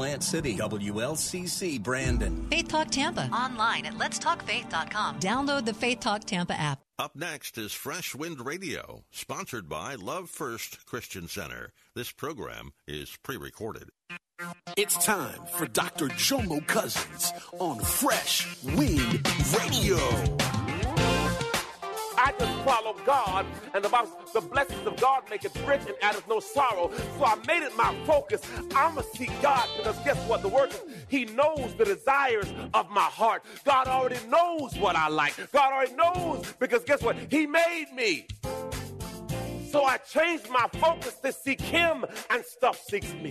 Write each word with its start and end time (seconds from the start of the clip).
Plant 0.00 0.24
City, 0.24 0.56
WLCC, 0.56 1.78
Brandon. 1.82 2.46
Faith 2.48 2.68
Talk 2.68 2.90
Tampa. 2.90 3.28
Online 3.34 3.84
at 3.84 3.92
letstalkfaith.com. 3.98 5.20
Download 5.20 5.66
the 5.66 5.74
Faith 5.74 6.00
Talk 6.00 6.24
Tampa 6.24 6.58
app. 6.58 6.78
Up 6.98 7.14
next 7.14 7.58
is 7.58 7.74
Fresh 7.74 8.14
Wind 8.14 8.46
Radio, 8.46 9.04
sponsored 9.10 9.68
by 9.68 9.96
Love 9.96 10.30
First 10.30 10.86
Christian 10.86 11.28
Center. 11.28 11.74
This 11.94 12.12
program 12.12 12.72
is 12.88 13.18
pre 13.22 13.36
recorded. 13.36 13.90
It's 14.74 15.04
time 15.04 15.42
for 15.58 15.66
Dr. 15.66 16.08
Jomo 16.08 16.66
Cousins 16.66 17.34
on 17.58 17.78
Fresh 17.80 18.48
Wind 18.64 19.28
Radio. 19.58 20.59
Follow 22.64 22.96
God, 23.04 23.46
and 23.74 23.84
the 23.84 23.90
the 24.32 24.40
blessings 24.40 24.86
of 24.86 25.00
God 25.00 25.24
make 25.30 25.44
it 25.44 25.52
rich 25.66 25.82
and 25.86 25.94
addeth 26.02 26.26
no 26.28 26.40
sorrow. 26.40 26.90
So 27.18 27.24
I 27.24 27.36
made 27.46 27.62
it 27.62 27.76
my 27.76 27.94
focus. 28.06 28.42
I'ma 28.74 29.02
seek 29.02 29.30
God 29.42 29.68
because 29.76 29.96
guess 30.04 30.16
what? 30.28 30.42
The 30.42 30.48
word 30.48 30.74
He 31.08 31.24
knows 31.24 31.74
the 31.74 31.84
desires 31.84 32.52
of 32.74 32.90
my 32.90 33.00
heart. 33.02 33.44
God 33.64 33.86
already 33.88 34.24
knows 34.28 34.76
what 34.78 34.96
I 34.96 35.08
like. 35.08 35.34
God 35.52 35.72
already 35.72 35.94
knows 35.94 36.52
because 36.58 36.84
guess 36.84 37.02
what? 37.02 37.16
He 37.30 37.46
made 37.46 37.86
me. 37.94 38.26
So 39.70 39.84
I 39.84 39.98
changed 39.98 40.48
my 40.50 40.66
focus 40.80 41.14
to 41.22 41.32
seek 41.32 41.60
Him, 41.60 42.04
and 42.30 42.44
stuff 42.44 42.80
seeks 42.80 43.12
me. 43.14 43.30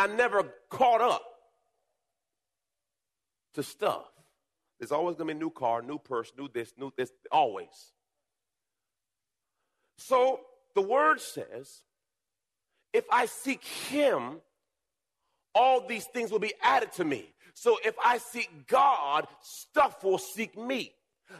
I 0.00 0.06
never 0.06 0.44
caught 0.70 1.02
up 1.02 1.22
to 3.52 3.62
stuff. 3.62 4.06
There's 4.78 4.92
always 4.92 5.16
going 5.16 5.28
to 5.28 5.34
be 5.34 5.38
new 5.38 5.50
car, 5.50 5.82
new 5.82 5.98
purse, 5.98 6.32
new 6.38 6.48
this, 6.48 6.72
new 6.78 6.90
this, 6.96 7.12
always. 7.30 7.92
So 9.98 10.40
the 10.74 10.80
word 10.80 11.20
says, 11.20 11.82
if 12.94 13.04
I 13.12 13.26
seek 13.26 13.62
him, 13.62 14.40
all 15.54 15.86
these 15.86 16.06
things 16.06 16.32
will 16.32 16.38
be 16.38 16.54
added 16.62 16.92
to 16.92 17.04
me. 17.04 17.34
So 17.52 17.76
if 17.84 17.94
I 18.02 18.16
seek 18.16 18.66
God, 18.68 19.26
stuff 19.42 20.02
will 20.02 20.16
seek 20.16 20.56
me. 20.56 20.94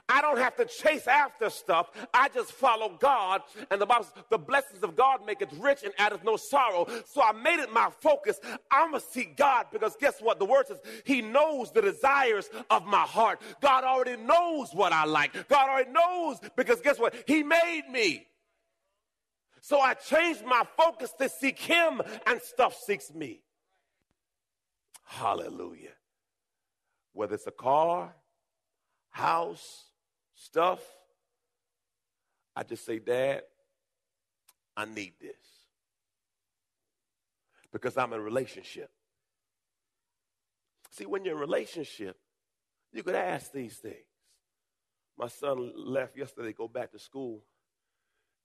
I 0.08 0.22
don't 0.22 0.38
have 0.38 0.56
to 0.56 0.64
chase 0.64 1.06
after 1.06 1.50
stuff. 1.50 1.90
I 2.12 2.28
just 2.28 2.52
follow 2.52 2.96
God. 2.98 3.42
And 3.70 3.80
the 3.80 3.86
Bible 3.86 4.04
says, 4.04 4.24
the 4.30 4.38
blessings 4.38 4.82
of 4.82 4.96
God 4.96 5.24
make 5.26 5.42
it 5.42 5.50
rich 5.58 5.82
and 5.84 5.92
addeth 5.98 6.24
no 6.24 6.36
sorrow. 6.36 6.86
So 7.06 7.22
I 7.22 7.32
made 7.32 7.60
it 7.60 7.72
my 7.72 7.90
focus. 8.00 8.40
I'm 8.70 8.90
going 8.90 9.02
to 9.02 9.06
seek 9.08 9.36
God 9.36 9.66
because 9.72 9.96
guess 10.00 10.20
what? 10.20 10.38
The 10.38 10.44
word 10.44 10.66
says 10.66 10.78
he 11.04 11.22
knows 11.22 11.72
the 11.72 11.82
desires 11.82 12.50
of 12.70 12.86
my 12.86 13.02
heart. 13.02 13.40
God 13.60 13.84
already 13.84 14.20
knows 14.22 14.70
what 14.72 14.92
I 14.92 15.04
like. 15.04 15.48
God 15.48 15.68
already 15.68 15.90
knows 15.90 16.38
because 16.56 16.80
guess 16.80 16.98
what? 16.98 17.14
He 17.26 17.42
made 17.42 17.82
me. 17.90 18.26
So 19.60 19.80
I 19.80 19.94
changed 19.94 20.44
my 20.44 20.64
focus 20.76 21.12
to 21.18 21.28
seek 21.28 21.58
him 21.58 22.00
and 22.26 22.40
stuff 22.40 22.74
seeks 22.74 23.12
me. 23.12 23.42
Hallelujah. 25.04 25.92
Whether 27.12 27.34
it's 27.34 27.46
a 27.46 27.52
car, 27.52 28.14
house, 29.10 29.84
stuff, 30.34 30.80
I 32.54 32.62
just 32.62 32.84
say, 32.84 32.98
Dad, 32.98 33.42
I 34.76 34.84
need 34.84 35.14
this. 35.20 35.32
Because 37.72 37.96
I'm 37.96 38.12
in 38.12 38.20
a 38.20 38.22
relationship. 38.22 38.90
See, 40.90 41.06
when 41.06 41.24
you're 41.24 41.34
in 41.34 41.40
relationship, 41.40 42.16
you 42.92 43.02
could 43.02 43.14
ask 43.14 43.52
these 43.52 43.76
things. 43.76 43.94
My 45.16 45.28
son 45.28 45.72
left 45.76 46.16
yesterday, 46.16 46.52
go 46.52 46.66
back 46.66 46.92
to 46.92 46.98
school, 46.98 47.44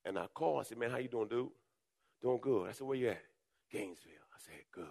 and 0.03 0.19
I 0.19 0.27
called. 0.33 0.59
I 0.59 0.63
said, 0.63 0.77
Man, 0.77 0.91
how 0.91 0.97
you 0.97 1.07
doing, 1.07 1.27
dude? 1.27 1.49
Doing 2.21 2.39
good. 2.41 2.69
I 2.69 2.73
said, 2.73 2.85
Where 2.85 2.97
you 2.97 3.09
at? 3.09 3.23
Gainesville. 3.71 4.11
I 4.33 4.37
said, 4.37 4.55
Good. 4.71 4.85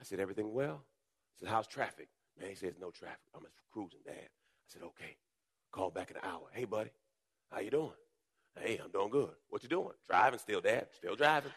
I 0.00 0.04
said, 0.04 0.20
Everything 0.20 0.52
well? 0.52 0.82
I 0.82 1.40
said, 1.40 1.48
How's 1.48 1.66
traffic? 1.66 2.08
Man, 2.38 2.50
he 2.50 2.54
says, 2.54 2.74
No 2.80 2.90
traffic. 2.90 3.30
I'm 3.34 3.42
just 3.42 3.54
cruising, 3.72 4.00
Dad. 4.04 4.28
I 4.68 4.72
said, 4.72 4.82
okay. 4.82 5.16
Call 5.72 5.90
back 5.90 6.10
in 6.10 6.16
an 6.16 6.22
hour. 6.24 6.42
Hey, 6.52 6.64
buddy, 6.64 6.90
how 7.50 7.60
you 7.60 7.70
doing? 7.70 7.92
Hey, 8.58 8.80
I'm 8.82 8.90
doing 8.90 9.10
good. 9.10 9.30
What 9.48 9.62
you 9.62 9.68
doing? 9.68 9.92
Driving 10.08 10.38
still, 10.38 10.60
Dad. 10.60 10.88
Still 10.94 11.16
driving. 11.16 11.52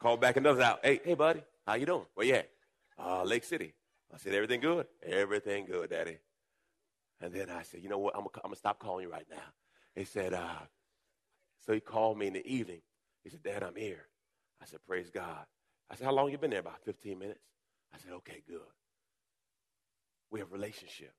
Call 0.00 0.16
back 0.16 0.36
another 0.36 0.62
hour. 0.62 0.78
Hey, 0.82 1.00
hey, 1.04 1.14
buddy, 1.14 1.42
how 1.66 1.74
you 1.74 1.86
doing? 1.86 2.06
Where 2.14 2.26
you 2.26 2.34
at? 2.34 2.48
Uh, 2.98 3.24
Lake 3.24 3.44
City. 3.44 3.74
I 4.14 4.18
said, 4.18 4.34
everything 4.34 4.60
good? 4.60 4.86
Everything 5.02 5.66
good, 5.66 5.90
Daddy. 5.90 6.18
And 7.20 7.32
then 7.32 7.50
I 7.50 7.62
said, 7.62 7.82
you 7.82 7.88
know 7.88 7.98
what? 7.98 8.14
I'm 8.16 8.22
going 8.22 8.52
to 8.54 8.58
stop 8.58 8.78
calling 8.78 9.04
you 9.04 9.12
right 9.12 9.26
now. 9.30 9.36
He 9.94 10.04
said, 10.04 10.32
uh, 10.32 10.60
so 11.64 11.72
he 11.72 11.80
called 11.80 12.18
me 12.18 12.28
in 12.28 12.34
the 12.34 12.46
evening. 12.46 12.80
He 13.24 13.30
said, 13.30 13.42
Dad, 13.42 13.62
I'm 13.62 13.76
here. 13.76 14.06
I 14.62 14.66
said, 14.66 14.80
praise 14.86 15.10
God. 15.10 15.44
I 15.90 15.96
said, 15.96 16.04
how 16.04 16.12
long 16.12 16.30
you 16.30 16.38
been 16.38 16.50
there? 16.50 16.60
About 16.60 16.80
15 16.84 17.18
minutes. 17.18 17.40
I 17.94 17.98
said, 17.98 18.12
okay, 18.12 18.42
good. 18.46 18.60
We 20.30 20.40
have 20.40 20.50
a 20.50 20.54
relationship. 20.54 21.12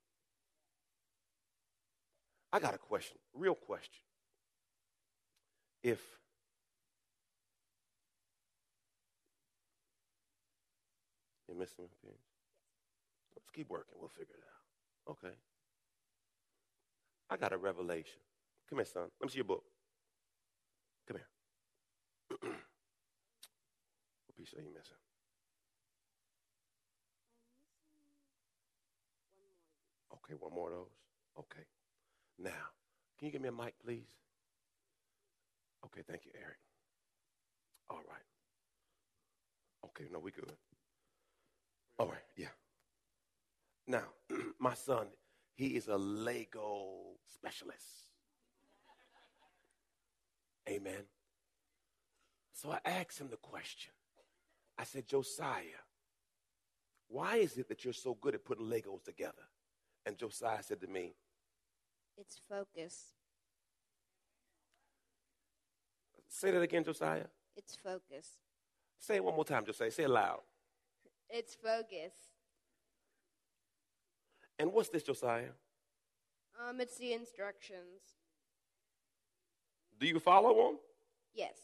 I 2.52 2.58
got 2.58 2.74
a 2.74 2.78
question, 2.78 3.18
real 3.34 3.54
question. 3.54 4.02
If 5.82 6.00
you're 11.46 11.56
missing 11.56 11.88
things, 12.02 12.18
let's 13.36 13.50
keep 13.50 13.68
working. 13.68 13.94
We'll 14.00 14.08
figure 14.08 14.34
it 14.34 14.44
out. 14.44 15.12
Okay. 15.12 15.34
I 17.30 17.36
got 17.36 17.52
a 17.52 17.58
revelation. 17.58 18.20
Come 18.68 18.78
here, 18.78 18.86
son. 18.86 19.08
Let 19.20 19.26
me 19.26 19.30
see 19.30 19.36
your 19.36 19.44
book. 19.44 19.64
Come 21.06 21.18
here. 21.18 21.28
what 22.40 24.36
piece 24.36 24.54
are 24.54 24.62
you 24.62 24.72
missing? 24.74 24.96
Okay, 30.12 30.34
one 30.38 30.54
more 30.54 30.68
of 30.68 30.74
those. 30.74 30.92
Okay. 31.38 31.64
Now, 32.38 32.50
can 33.18 33.26
you 33.26 33.32
give 33.32 33.42
me 33.42 33.48
a 33.48 33.52
mic, 33.52 33.74
please? 33.84 34.06
Okay, 35.84 36.02
thank 36.08 36.24
you, 36.24 36.32
Eric. 36.34 36.58
All 37.90 38.02
right. 38.08 38.18
Okay, 39.86 40.04
no, 40.12 40.18
we 40.18 40.30
good. 40.30 40.52
All 41.98 42.06
right, 42.06 42.24
yeah. 42.36 42.48
Now, 43.86 44.04
my 44.60 44.74
son, 44.74 45.06
he 45.54 45.68
is 45.68 45.88
a 45.88 45.96
Lego 45.96 47.16
specialist. 47.26 48.12
Amen. 50.68 51.04
So 52.52 52.70
I 52.70 52.78
asked 52.84 53.20
him 53.20 53.28
the 53.30 53.36
question. 53.36 53.92
I 54.76 54.84
said, 54.84 55.08
Josiah, 55.08 55.82
why 57.08 57.36
is 57.36 57.56
it 57.56 57.68
that 57.68 57.84
you're 57.84 57.94
so 57.94 58.16
good 58.20 58.34
at 58.34 58.44
putting 58.44 58.66
Legos 58.66 59.02
together? 59.02 59.32
And 60.04 60.16
Josiah 60.18 60.62
said 60.62 60.80
to 60.82 60.86
me, 60.86 61.14
It's 62.18 62.40
focus. 62.48 63.12
Say 66.28 66.50
that 66.50 66.60
again, 66.60 66.84
Josiah. 66.84 67.26
It's 67.56 67.76
focus. 67.76 68.38
Say 68.98 69.16
it 69.16 69.24
one 69.24 69.34
more 69.34 69.44
time, 69.44 69.64
Josiah. 69.64 69.90
Say 69.90 70.02
it 70.04 70.10
loud. 70.10 70.40
It's 71.30 71.54
focus. 71.54 72.12
And 74.58 74.72
what's 74.72 74.88
this, 74.88 75.04
Josiah? 75.04 75.50
Um, 76.68 76.80
it's 76.80 76.96
the 76.98 77.12
instructions. 77.12 78.02
Do 80.00 80.06
you 80.06 80.18
follow 80.18 80.54
them? 80.54 80.78
Yes. 81.34 81.56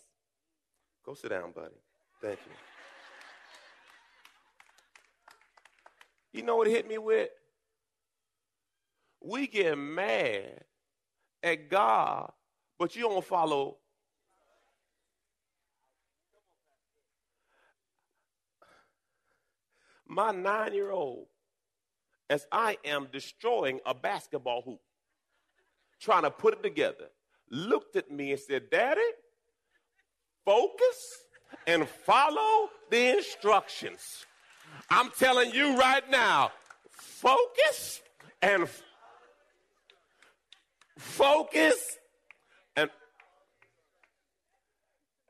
Go 1.04 1.14
sit 1.14 1.30
down, 1.30 1.52
buddy. 1.52 1.74
Thank 2.22 2.38
you. 2.46 2.52
You 6.32 6.42
know 6.42 6.56
what 6.56 6.66
it 6.68 6.70
hit 6.70 6.88
me 6.88 6.98
with? 6.98 7.28
We 9.26 9.46
get 9.46 9.78
mad 9.78 10.64
at 11.42 11.70
God, 11.70 12.30
but 12.78 12.94
you 12.94 13.02
don't 13.04 13.24
follow. 13.24 13.78
My 20.06 20.30
nine 20.30 20.74
year 20.74 20.90
old, 20.90 21.26
as 22.28 22.46
I 22.52 22.76
am 22.84 23.08
destroying 23.10 23.80
a 23.86 23.94
basketball 23.94 24.60
hoop, 24.60 24.80
trying 26.00 26.24
to 26.24 26.30
put 26.30 26.52
it 26.52 26.62
together, 26.62 27.06
looked 27.50 27.96
at 27.96 28.10
me 28.10 28.32
and 28.32 28.40
said, 28.40 28.68
Daddy, 28.70 29.00
focus 30.44 31.24
and 31.66 31.88
follow 31.88 32.68
the 32.90 33.16
instructions. 33.16 34.26
I'm 34.90 35.10
telling 35.18 35.50
you 35.54 35.78
right 35.78 36.08
now, 36.10 36.52
focus 36.90 38.02
and 38.42 38.68
focus 40.98 41.98
and 42.76 42.90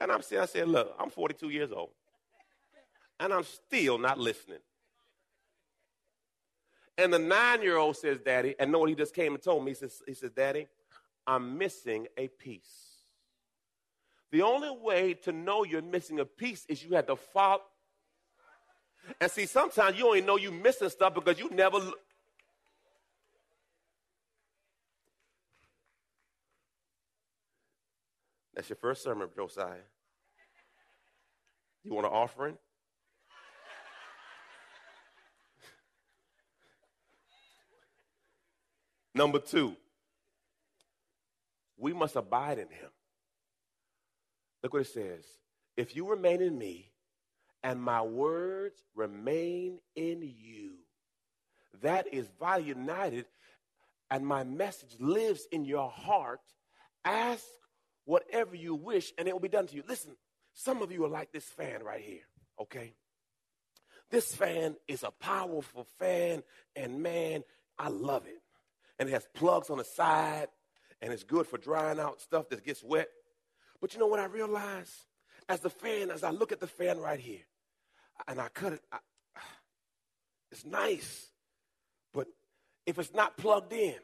and 0.00 0.12
I'm 0.12 0.22
saying, 0.22 0.42
I 0.42 0.46
said, 0.46 0.68
look, 0.68 0.94
I'm 0.98 1.10
42 1.10 1.50
years 1.50 1.72
old, 1.72 1.90
and 3.20 3.32
I'm 3.32 3.44
still 3.44 3.98
not 3.98 4.18
listening. 4.18 4.58
And 6.96 7.12
the 7.12 7.18
nine-year-old 7.18 7.96
says, 7.96 8.18
Daddy, 8.24 8.54
and 8.58 8.70
know 8.70 8.78
what 8.80 8.88
he 8.88 8.94
just 8.94 9.14
came 9.14 9.34
and 9.34 9.42
told 9.42 9.64
me? 9.64 9.72
He 9.72 9.74
says, 9.74 10.02
he 10.06 10.14
says, 10.14 10.30
Daddy, 10.30 10.68
I'm 11.26 11.58
missing 11.58 12.06
a 12.16 12.28
piece. 12.28 12.94
The 14.30 14.42
only 14.42 14.70
way 14.70 15.14
to 15.14 15.32
know 15.32 15.64
you're 15.64 15.82
missing 15.82 16.20
a 16.20 16.24
piece 16.24 16.66
is 16.68 16.84
you 16.84 16.94
had 16.94 17.06
to 17.06 17.16
follow. 17.16 17.62
And 19.20 19.30
see, 19.30 19.46
sometimes 19.46 19.98
you 19.98 20.06
only 20.06 20.22
know 20.22 20.36
you're 20.36 20.52
missing 20.52 20.88
stuff 20.88 21.14
because 21.14 21.38
you 21.38 21.50
never. 21.50 21.78
That's 28.54 28.68
your 28.68 28.76
first 28.76 29.02
sermon, 29.02 29.28
Josiah. 29.34 29.80
You 31.82 31.94
want 31.94 32.06
an 32.06 32.12
offering? 32.12 32.54
Number 39.14 39.40
two, 39.40 39.76
we 41.76 41.92
must 41.92 42.16
abide 42.16 42.58
in 42.58 42.68
him. 42.68 42.90
Look 44.62 44.72
what 44.72 44.80
it 44.82 44.88
says. 44.88 45.24
If 45.76 45.96
you 45.96 46.08
remain 46.08 46.40
in 46.40 46.56
me 46.56 46.92
and 47.62 47.82
my 47.82 48.00
words 48.02 48.82
remain 48.94 49.80
in 49.96 50.22
you, 50.22 50.76
that 51.82 52.06
is 52.12 52.28
vitally 52.38 52.68
united, 52.68 53.26
and 54.10 54.26
my 54.26 54.44
message 54.44 54.94
lives 55.00 55.46
in 55.50 55.64
your 55.64 55.90
heart. 55.90 56.40
Ask 57.04 57.42
whatever 58.04 58.54
you 58.54 58.74
wish, 58.74 59.12
and 59.18 59.28
it 59.28 59.32
will 59.32 59.40
be 59.40 59.48
done 59.48 59.66
to 59.66 59.74
you. 59.74 59.82
Listen, 59.86 60.16
some 60.54 60.82
of 60.82 60.92
you 60.92 61.04
are 61.04 61.08
like 61.08 61.32
this 61.32 61.44
fan 61.44 61.82
right 61.82 62.02
here, 62.02 62.26
okay? 62.60 62.94
This 64.10 64.34
fan 64.34 64.76
is 64.86 65.02
a 65.02 65.10
powerful 65.10 65.86
fan, 65.98 66.42
and 66.76 67.02
man, 67.02 67.42
I 67.78 67.88
love 67.88 68.26
it. 68.26 68.40
And 68.98 69.08
it 69.08 69.12
has 69.12 69.26
plugs 69.34 69.70
on 69.70 69.78
the 69.78 69.84
side, 69.84 70.48
and 71.02 71.12
it's 71.12 71.24
good 71.24 71.46
for 71.46 71.58
drying 71.58 71.98
out 71.98 72.20
stuff 72.20 72.48
that 72.50 72.64
gets 72.64 72.82
wet. 72.82 73.08
But 73.80 73.92
you 73.92 74.00
know 74.00 74.06
what 74.06 74.20
I 74.20 74.26
realize? 74.26 74.92
As 75.48 75.60
the 75.60 75.70
fan, 75.70 76.10
as 76.10 76.22
I 76.22 76.30
look 76.30 76.52
at 76.52 76.60
the 76.60 76.66
fan 76.66 76.98
right 76.98 77.18
here, 77.18 77.42
and 78.28 78.40
I 78.40 78.48
cut 78.48 78.74
it, 78.74 78.82
I, 78.92 78.98
it's 80.52 80.64
nice. 80.64 81.26
But 82.12 82.28
if 82.86 82.98
it's 82.98 83.12
not 83.12 83.36
plugged 83.36 83.72
in, 83.72 83.96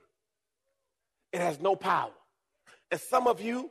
it 1.32 1.40
has 1.40 1.60
no 1.60 1.76
power. 1.76 2.10
And 2.90 3.00
some 3.00 3.28
of 3.28 3.40
you 3.40 3.70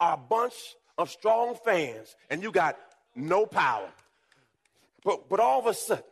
are 0.00 0.14
a 0.14 0.16
bunch 0.16 0.54
of 0.96 1.10
strong 1.10 1.56
fans, 1.64 2.14
and 2.30 2.42
you 2.42 2.50
got 2.50 2.76
no 3.14 3.46
power. 3.46 3.88
But, 5.04 5.28
but 5.28 5.40
all 5.40 5.60
of 5.60 5.66
a 5.66 5.74
sudden, 5.74 6.04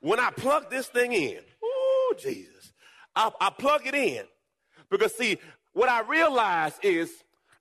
when 0.00 0.20
I 0.20 0.30
plug 0.30 0.70
this 0.70 0.86
thing 0.86 1.12
in, 1.12 1.40
oh, 1.62 2.14
Jesus, 2.18 2.72
I, 3.14 3.30
I 3.40 3.50
plug 3.50 3.86
it 3.86 3.94
in. 3.94 4.24
Because, 4.90 5.14
see, 5.16 5.38
what 5.72 5.88
I 5.88 6.02
realize 6.02 6.78
is 6.82 7.10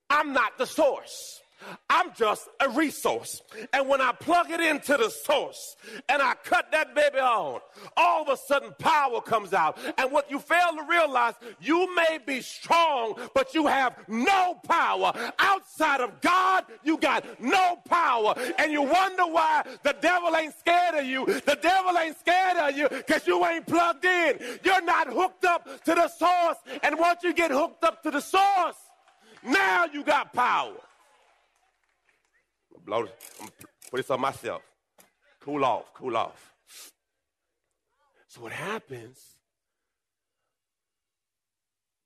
I'm 0.09 0.33
not 0.33 0.57
the 0.57 0.65
source. 0.65 1.41
I'm 1.89 2.13
just 2.13 2.47
a 2.59 2.69
resource. 2.69 3.41
And 3.73 3.87
when 3.87 4.01
I 4.01 4.11
plug 4.11 4.51
it 4.51 4.59
into 4.59 4.97
the 4.97 5.09
source 5.09 5.75
and 6.09 6.21
I 6.21 6.35
cut 6.43 6.71
that 6.71 6.95
baby 6.95 7.19
on, 7.19 7.59
all 7.95 8.21
of 8.23 8.29
a 8.29 8.37
sudden 8.37 8.73
power 8.79 9.21
comes 9.21 9.53
out. 9.53 9.77
And 9.97 10.11
what 10.11 10.29
you 10.29 10.39
fail 10.39 10.75
to 10.75 10.83
realize, 10.89 11.33
you 11.59 11.93
may 11.95 12.19
be 12.25 12.41
strong, 12.41 13.15
but 13.33 13.53
you 13.53 13.67
have 13.67 13.95
no 14.07 14.59
power. 14.67 15.13
Outside 15.39 16.01
of 16.01 16.21
God, 16.21 16.65
you 16.83 16.97
got 16.97 17.25
no 17.41 17.77
power. 17.87 18.35
And 18.57 18.71
you 18.71 18.81
wonder 18.81 19.23
why 19.23 19.63
the 19.83 19.95
devil 20.01 20.35
ain't 20.35 20.57
scared 20.57 20.95
of 20.95 21.05
you. 21.05 21.25
The 21.25 21.57
devil 21.61 21.97
ain't 21.97 22.19
scared 22.19 22.57
of 22.57 22.77
you 22.77 22.89
because 22.89 23.25
you 23.27 23.45
ain't 23.45 23.65
plugged 23.65 24.05
in. 24.05 24.39
You're 24.63 24.81
not 24.81 25.07
hooked 25.07 25.45
up 25.45 25.83
to 25.85 25.95
the 25.95 26.07
source. 26.07 26.57
And 26.83 26.97
once 26.99 27.23
you 27.23 27.33
get 27.33 27.51
hooked 27.51 27.83
up 27.83 28.03
to 28.03 28.11
the 28.11 28.21
source, 28.21 28.75
now 29.43 29.85
you 29.85 30.03
got 30.03 30.33
power. 30.33 30.73
Blow, 32.85 33.07
I'm 33.41 33.49
put 33.89 33.97
this 33.97 34.11
on 34.11 34.21
myself. 34.21 34.61
Cool 35.39 35.65
off, 35.65 35.93
cool 35.93 36.15
off. 36.15 36.53
So 38.27 38.41
what 38.41 38.51
happens? 38.51 39.19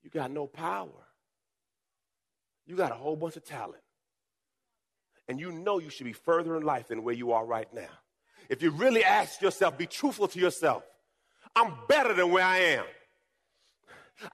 You 0.02 0.10
got 0.10 0.30
no 0.30 0.46
power. 0.46 0.88
You 2.66 2.76
got 2.76 2.92
a 2.92 2.94
whole 2.94 3.16
bunch 3.16 3.36
of 3.36 3.44
talent. 3.44 3.82
And 5.28 5.38
you 5.38 5.52
know 5.52 5.78
you 5.78 5.90
should 5.90 6.06
be 6.06 6.12
further 6.12 6.56
in 6.56 6.62
life 6.62 6.88
than 6.88 7.04
where 7.04 7.14
you 7.14 7.32
are 7.32 7.44
right 7.44 7.72
now. 7.74 7.90
If 8.48 8.62
you 8.62 8.70
really 8.70 9.04
ask 9.04 9.40
yourself, 9.40 9.76
be 9.76 9.86
truthful 9.86 10.28
to 10.28 10.38
yourself. 10.38 10.82
I'm 11.54 11.74
better 11.88 12.14
than 12.14 12.30
where 12.30 12.44
I 12.44 12.58
am. 12.58 12.84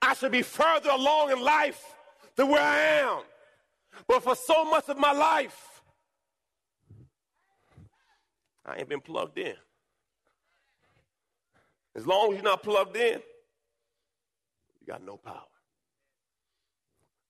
I 0.00 0.14
should 0.14 0.32
be 0.32 0.42
further 0.42 0.90
along 0.90 1.32
in 1.32 1.40
life 1.40 1.82
than 2.36 2.48
where 2.48 2.62
I 2.62 2.78
am. 3.00 3.20
But 4.06 4.22
for 4.22 4.34
so 4.36 4.64
much 4.64 4.88
of 4.88 4.98
my 4.98 5.12
life, 5.12 5.75
I 8.66 8.76
ain't 8.78 8.88
been 8.88 9.00
plugged 9.00 9.38
in. 9.38 9.54
As 11.94 12.06
long 12.06 12.30
as 12.30 12.34
you're 12.34 12.42
not 12.42 12.62
plugged 12.62 12.96
in, 12.96 13.20
you 14.80 14.86
got 14.86 15.02
no 15.02 15.16
power. 15.16 15.46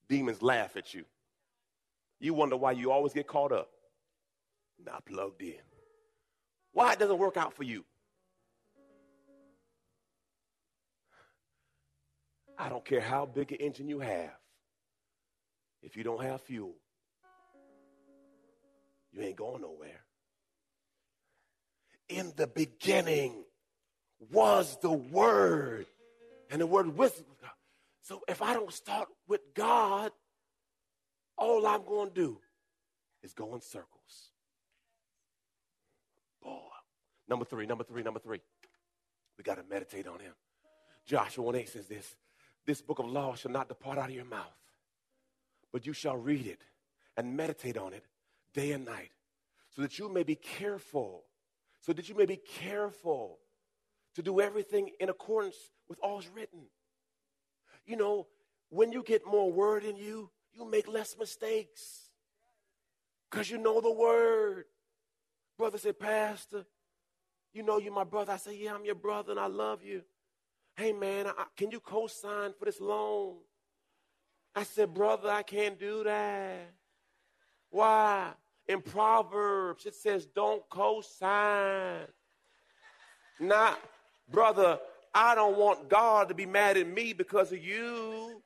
Demons 0.09 0.41
laugh 0.41 0.77
at 0.77 0.95
you. 0.95 1.05
You 2.19 2.33
wonder 2.33 2.57
why 2.57 2.73
you 2.73 2.91
always 2.91 3.13
get 3.13 3.27
caught 3.27 3.53
up. 3.53 3.69
Not 4.85 5.05
plugged 5.05 5.43
in. 5.43 5.61
Why 6.73 6.95
it 6.95 6.99
doesn't 6.99 7.19
work 7.19 7.37
out 7.37 7.53
for 7.53 7.65
you. 7.65 7.85
I 12.59 12.71
don't 12.71 12.85
care 12.85 13.03
how 13.03 13.27
big 13.27 13.53
an 13.53 13.59
engine 13.59 13.89
you 13.89 14.01
have. 14.01 14.31
If 15.83 15.97
you 15.97 16.03
don't 16.03 16.23
have 16.23 16.41
fuel, 16.41 16.75
you 19.13 19.21
ain't 19.21 19.37
going 19.37 19.61
nowhere. 19.61 20.06
In 22.09 22.33
the 22.37 22.47
beginning 22.47 23.45
was 24.31 24.79
the 24.81 24.93
Word, 24.93 25.87
and 26.51 26.61
the 26.61 26.67
Word 26.67 26.97
with 26.97 27.23
God. 27.41 27.51
So 28.03 28.23
if 28.29 28.43
I 28.43 28.55
don't 28.55 28.73
start 28.73 29.09
with 29.27 29.41
God, 29.55 30.13
all 31.37 31.67
I'm 31.67 31.85
going 31.85 32.09
to 32.11 32.15
do 32.15 32.39
is 33.23 33.35
go 33.35 33.55
in 33.55 33.61
circles. 33.61 34.31
Boy. 36.43 36.61
Number 37.29 37.45
three, 37.45 37.67
number 37.67 37.85
three, 37.85 38.03
number 38.03 38.21
three. 38.21 38.41
We 39.37 39.43
got 39.43 39.57
to 39.57 39.65
meditate 39.69 40.07
on 40.07 40.21
Him. 40.21 40.33
Joshua 41.05 41.45
1 41.45 41.57
8 41.57 41.69
says 41.69 41.87
this 41.87 42.17
This 42.65 42.81
book 42.81 42.99
of 42.99 43.07
law 43.07 43.35
shall 43.35 43.51
not 43.51 43.69
depart 43.69 43.99
out 43.99 44.09
of 44.09 44.15
your 44.15 44.25
mouth, 44.25 44.57
but 45.73 45.87
you 45.87 45.93
shall 45.93 46.17
read 46.17 46.47
it 46.47 46.63
and 47.17 47.37
meditate 47.37 47.77
on 47.77 47.93
it 47.93 48.05
day 48.55 48.73
and 48.73 48.85
night, 48.85 49.11
so 49.71 49.83
that 49.83 49.99
you 49.99 50.09
may 50.09 50.23
be 50.23 50.35
careful, 50.35 51.25
so 51.87 51.93
that 51.93 52.09
you 52.09 52.17
may 52.17 52.27
be 52.27 52.37
careful 52.37 53.39
to 54.17 54.23
do 54.23 54.41
everything 54.41 54.91
in 54.99 55.09
accordance 55.09 55.55
with 55.89 56.01
all's 56.01 56.27
written. 56.35 56.63
You 57.87 57.97
know, 57.97 58.27
when 58.71 58.91
you 58.91 59.05
get 59.05 59.25
more 59.25 59.53
word 59.53 59.85
in 59.85 59.95
you, 59.95 60.29
you 60.53 60.69
make 60.69 60.89
less 60.89 61.17
mistakes 61.17 62.11
because 63.31 63.49
you 63.49 63.59
know 63.59 63.81
the 63.81 63.93
word. 63.93 64.65
Brother 65.57 65.79
said, 65.79 66.01
Pastor, 66.01 66.67
you 67.53 67.63
know 67.63 67.79
you're 67.79 67.95
my 67.95 68.03
brother. 68.03 68.33
I 68.33 68.39
say, 68.39 68.57
Yeah, 68.57 68.75
I'm 68.75 68.85
your 68.85 68.97
brother 68.97 69.31
and 69.31 69.39
I 69.39 69.47
love 69.47 69.85
you. 69.85 70.03
Hey, 70.75 70.93
man, 70.93 71.29
I, 71.29 71.45
can 71.57 71.71
you 71.71 71.79
co 71.79 72.09
sign 72.09 72.53
for 72.59 72.65
this 72.65 72.81
loan? 72.81 73.37
I 74.57 74.65
said, 74.65 74.93
Brother, 74.93 75.31
I 75.31 75.45
can't 75.45 75.79
do 75.79 76.03
that. 76.03 76.73
Why? 77.71 78.33
In 78.69 78.81
Proverbs, 78.81 79.87
it 79.87 79.95
says, 79.95 80.27
Don't 80.27 80.63
co 80.69 81.01
sign. 81.01 82.07
Not, 83.39 83.79
brother, 84.31 84.79
I 85.15 85.35
don't 85.35 85.57
want 85.57 85.89
God 85.89 86.29
to 86.29 86.35
be 86.35 86.47
mad 86.47 86.77
at 86.77 86.87
me 86.87 87.13
because 87.13 87.53
of 87.53 87.63
you. 87.63 88.43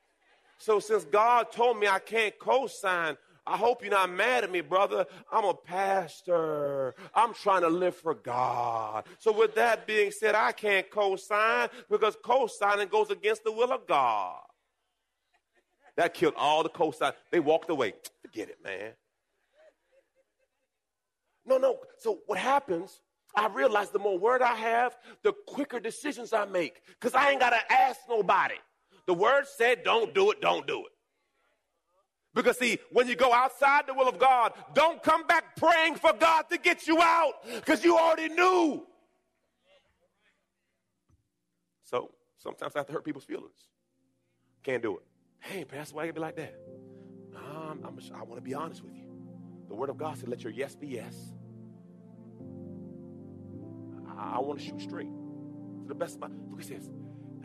So 0.57 0.79
since 0.79 1.03
God 1.05 1.51
told 1.51 1.79
me 1.79 1.87
I 1.87 1.99
can't 1.99 2.37
co-sign, 2.39 3.17
I 3.47 3.57
hope 3.57 3.81
you're 3.81 3.91
not 3.91 4.11
mad 4.11 4.43
at 4.43 4.51
me, 4.51 4.61
brother. 4.61 5.05
I'm 5.31 5.43
a 5.43 5.53
pastor. 5.53 6.93
I'm 7.15 7.33
trying 7.33 7.61
to 7.61 7.67
live 7.67 7.95
for 7.95 8.13
God. 8.13 9.05
So 9.19 9.31
with 9.31 9.55
that 9.55 9.87
being 9.87 10.11
said, 10.11 10.35
I 10.35 10.51
can't 10.51 10.89
co-sign 10.89 11.69
because 11.89 12.15
co-signing 12.23 12.89
goes 12.89 13.09
against 13.09 13.43
the 13.43 13.51
will 13.51 13.71
of 13.71 13.87
God. 13.87 14.39
That 15.97 16.13
killed 16.13 16.35
all 16.37 16.63
the 16.63 16.69
co-sign. 16.69 17.13
They 17.31 17.39
walked 17.39 17.69
away. 17.69 17.95
Forget 18.21 18.49
it, 18.49 18.59
man. 18.63 18.91
No, 21.45 21.57
no. 21.57 21.79
So 21.97 22.19
what 22.27 22.37
happens, 22.37 23.01
I 23.35 23.47
realize 23.47 23.89
the 23.89 23.99
more 23.99 24.17
word 24.17 24.41
I 24.41 24.55
have, 24.55 24.97
the 25.23 25.33
quicker 25.47 25.79
decisions 25.79 26.33
I 26.33 26.45
make. 26.45 26.81
Because 26.87 27.13
I 27.13 27.31
ain't 27.31 27.39
got 27.39 27.51
to 27.51 27.71
ask 27.71 27.99
nobody. 28.07 28.55
The 29.07 29.13
word 29.13 29.45
said, 29.47 29.83
don't 29.83 30.13
do 30.13 30.31
it, 30.31 30.41
don't 30.41 30.67
do 30.67 30.79
it. 30.79 30.91
Because 32.33 32.57
see, 32.57 32.79
when 32.91 33.07
you 33.07 33.15
go 33.15 33.33
outside 33.33 33.87
the 33.87 33.93
will 33.93 34.07
of 34.07 34.17
God, 34.17 34.53
don't 34.73 35.03
come 35.03 35.27
back 35.27 35.55
praying 35.57 35.95
for 35.95 36.13
God 36.13 36.43
to 36.49 36.57
get 36.57 36.87
you 36.87 37.01
out 37.01 37.33
because 37.55 37.83
you 37.83 37.97
already 37.97 38.33
knew. 38.33 38.85
So 41.83 42.11
sometimes 42.37 42.73
I 42.75 42.79
have 42.79 42.87
to 42.87 42.93
hurt 42.93 43.03
people's 43.03 43.25
feelings. 43.25 43.67
Can't 44.63 44.81
do 44.81 44.97
it. 44.97 45.03
Hey, 45.39 45.65
Pastor, 45.65 45.95
why 45.95 46.05
you 46.05 46.13
be 46.13 46.21
like 46.21 46.37
that? 46.37 46.53
Um, 47.35 47.81
I'm, 47.85 47.99
I 48.15 48.23
want 48.23 48.35
to 48.35 48.41
be 48.41 48.53
honest 48.53 48.83
with 48.83 48.93
you. 48.95 49.10
The 49.71 49.77
Word 49.77 49.89
of 49.89 49.97
God 49.97 50.17
said, 50.17 50.27
let 50.27 50.43
your 50.43 50.51
yes 50.51 50.75
be 50.75 50.87
yes. 50.87 51.31
I, 54.19 54.33
I 54.35 54.39
want 54.39 54.59
to 54.59 54.65
shoot 54.65 54.81
straight. 54.81 55.07
To 55.07 55.87
the 55.87 55.95
best 55.95 56.15
of 56.15 56.21
my, 56.23 56.27
look, 56.49 56.61
he 56.61 56.67
says, 56.67 56.89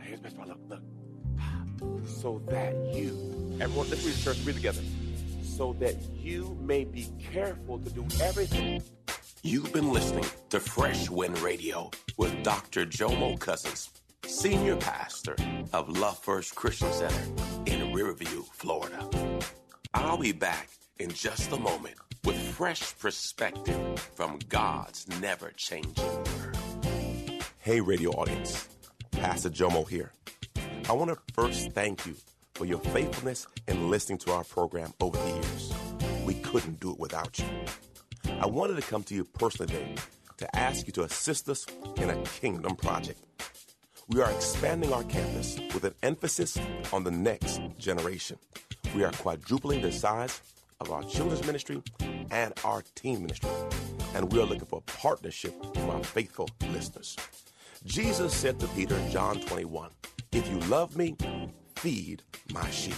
here's 0.00 0.18
the 0.18 0.24
best. 0.24 0.36
Look, 0.36 0.58
look. 0.68 0.82
So 2.04 2.42
that 2.48 2.74
you, 2.92 3.56
everyone, 3.60 3.88
let's 3.90 4.04
read 4.04 4.16
the 4.16 4.22
church, 4.24 4.38
read 4.44 4.56
together. 4.56 4.80
So 5.44 5.76
that 5.78 5.94
you 6.16 6.58
may 6.60 6.82
be 6.82 7.06
careful 7.32 7.78
to 7.78 7.90
do 7.90 8.04
everything. 8.20 8.82
You've 9.44 9.72
been 9.72 9.92
listening 9.92 10.26
to 10.50 10.58
Fresh 10.58 11.08
Wind 11.08 11.38
Radio 11.38 11.92
with 12.16 12.42
Dr. 12.42 12.86
Jomo 12.86 13.38
Cousins, 13.38 13.90
Senior 14.24 14.74
Pastor 14.74 15.36
of 15.72 15.88
Love 15.88 16.18
First 16.18 16.56
Christian 16.56 16.92
Center 16.92 17.22
in 17.66 17.92
Riverview, 17.92 18.42
Florida. 18.52 19.08
I'll 19.94 20.18
be 20.18 20.32
back 20.32 20.70
in 20.98 21.08
just 21.10 21.52
a 21.52 21.56
moment 21.56 21.94
with 22.26 22.36
fresh 22.36 22.98
perspective 22.98 24.00
from 24.16 24.40
God's 24.48 25.06
never 25.20 25.52
changing 25.56 26.04
word. 26.04 26.56
Hey, 27.60 27.80
radio 27.80 28.10
audience. 28.10 28.68
Pastor 29.12 29.48
Jomo 29.48 29.88
here. 29.88 30.12
I 30.88 30.92
want 30.92 31.10
to 31.10 31.18
first 31.34 31.70
thank 31.70 32.04
you 32.04 32.16
for 32.54 32.64
your 32.64 32.80
faithfulness 32.80 33.46
in 33.68 33.90
listening 33.90 34.18
to 34.18 34.32
our 34.32 34.42
program 34.42 34.92
over 35.00 35.16
the 35.16 35.28
years. 35.34 35.72
We 36.24 36.34
couldn't 36.34 36.80
do 36.80 36.90
it 36.90 36.98
without 36.98 37.38
you. 37.38 37.46
I 38.40 38.46
wanted 38.46 38.74
to 38.76 38.82
come 38.82 39.04
to 39.04 39.14
you 39.14 39.24
personally 39.24 39.72
today 39.72 39.94
to 40.38 40.56
ask 40.56 40.86
you 40.88 40.92
to 40.94 41.04
assist 41.04 41.48
us 41.48 41.64
in 41.96 42.10
a 42.10 42.20
kingdom 42.24 42.74
project. 42.74 43.20
We 44.08 44.20
are 44.20 44.30
expanding 44.32 44.92
our 44.92 45.04
campus 45.04 45.58
with 45.72 45.84
an 45.84 45.94
emphasis 46.02 46.58
on 46.92 47.04
the 47.04 47.10
next 47.12 47.60
generation. 47.78 48.38
We 48.96 49.04
are 49.04 49.12
quadrupling 49.12 49.82
the 49.82 49.92
size 49.92 50.40
of 50.80 50.90
our 50.90 51.02
children's 51.04 51.46
ministry 51.46 51.82
and 52.30 52.52
our 52.64 52.82
teen 52.94 53.22
ministry, 53.22 53.50
and 54.14 54.32
we 54.32 54.40
are 54.40 54.44
looking 54.44 54.66
for 54.66 54.82
partnership 54.82 55.54
from 55.74 55.90
our 55.90 56.02
faithful 56.02 56.48
listeners. 56.70 57.16
Jesus 57.84 58.34
said 58.34 58.58
to 58.60 58.66
Peter 58.68 58.96
in 58.96 59.10
John 59.10 59.40
21, 59.40 59.90
If 60.32 60.48
you 60.48 60.58
love 60.60 60.96
me, 60.96 61.16
feed 61.76 62.22
my 62.52 62.68
sheep. 62.70 62.94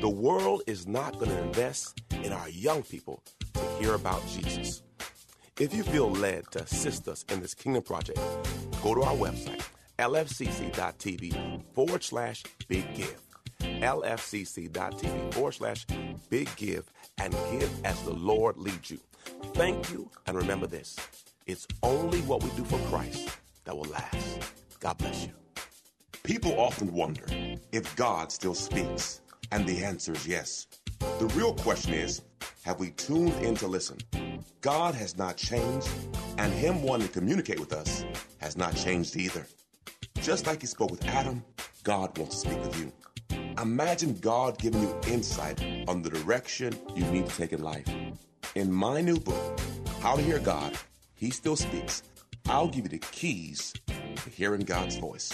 The 0.00 0.08
world 0.08 0.62
is 0.66 0.86
not 0.86 1.14
going 1.14 1.30
to 1.30 1.42
invest 1.42 2.02
in 2.22 2.32
our 2.32 2.48
young 2.50 2.82
people 2.82 3.22
to 3.54 3.60
hear 3.78 3.94
about 3.94 4.26
Jesus. 4.28 4.82
If 5.58 5.74
you 5.74 5.82
feel 5.82 6.10
led 6.10 6.50
to 6.52 6.62
assist 6.62 7.08
us 7.08 7.24
in 7.30 7.40
this 7.40 7.54
kingdom 7.54 7.82
project, 7.82 8.18
go 8.82 8.94
to 8.94 9.02
our 9.02 9.14
website, 9.14 9.62
lfcc.tv 9.98 11.62
forward 11.74 12.04
slash 12.04 12.42
big 12.68 12.94
give. 12.94 13.29
lfcc.tv 13.80 15.34
forward 15.34 15.52
slash 15.52 15.86
big 16.28 16.48
give 16.56 16.84
and 17.18 17.32
give 17.50 17.70
as 17.84 18.00
the 18.02 18.12
Lord 18.12 18.56
leads 18.56 18.90
you. 18.90 19.00
Thank 19.54 19.90
you, 19.90 20.10
and 20.26 20.36
remember 20.36 20.66
this 20.66 20.96
it's 21.46 21.66
only 21.82 22.20
what 22.22 22.42
we 22.42 22.50
do 22.50 22.64
for 22.64 22.78
Christ 22.88 23.36
that 23.64 23.76
will 23.76 23.84
last. 23.84 24.52
God 24.78 24.98
bless 24.98 25.26
you. 25.26 25.32
People 26.22 26.58
often 26.58 26.92
wonder 26.92 27.24
if 27.72 27.94
God 27.96 28.30
still 28.30 28.54
speaks, 28.54 29.20
and 29.50 29.66
the 29.66 29.82
answer 29.82 30.12
is 30.12 30.26
yes. 30.26 30.66
The 31.18 31.26
real 31.34 31.54
question 31.54 31.94
is 31.94 32.22
have 32.64 32.78
we 32.78 32.90
tuned 32.90 33.32
in 33.42 33.54
to 33.56 33.66
listen? 33.66 33.98
God 34.60 34.94
has 34.94 35.16
not 35.16 35.36
changed, 35.36 35.88
and 36.38 36.52
Him 36.52 36.82
wanting 36.82 37.08
to 37.08 37.12
communicate 37.12 37.58
with 37.58 37.72
us 37.72 38.04
has 38.38 38.56
not 38.56 38.76
changed 38.76 39.16
either. 39.16 39.46
Just 40.20 40.46
like 40.46 40.60
He 40.60 40.66
spoke 40.66 40.90
with 40.90 41.04
Adam, 41.06 41.42
God 41.82 42.16
wants 42.18 42.42
to 42.42 42.48
speak 42.48 42.62
with 42.62 42.78
you. 42.78 42.92
Imagine 43.60 44.14
God 44.20 44.58
giving 44.58 44.80
you 44.80 44.94
insight 45.06 45.62
on 45.86 46.00
the 46.00 46.08
direction 46.08 46.78
you 46.94 47.04
need 47.06 47.26
to 47.26 47.36
take 47.36 47.52
in 47.52 47.62
life. 47.62 47.86
In 48.54 48.72
my 48.72 49.02
new 49.02 49.18
book, 49.18 49.60
How 50.00 50.16
to 50.16 50.22
Hear 50.22 50.38
God, 50.38 50.76
He 51.14 51.30
Still 51.30 51.56
Speaks, 51.56 52.02
I'll 52.48 52.68
give 52.68 52.84
you 52.84 52.98
the 52.98 52.98
keys 52.98 53.74
to 53.86 54.30
hearing 54.30 54.62
God's 54.62 54.96
voice. 54.96 55.32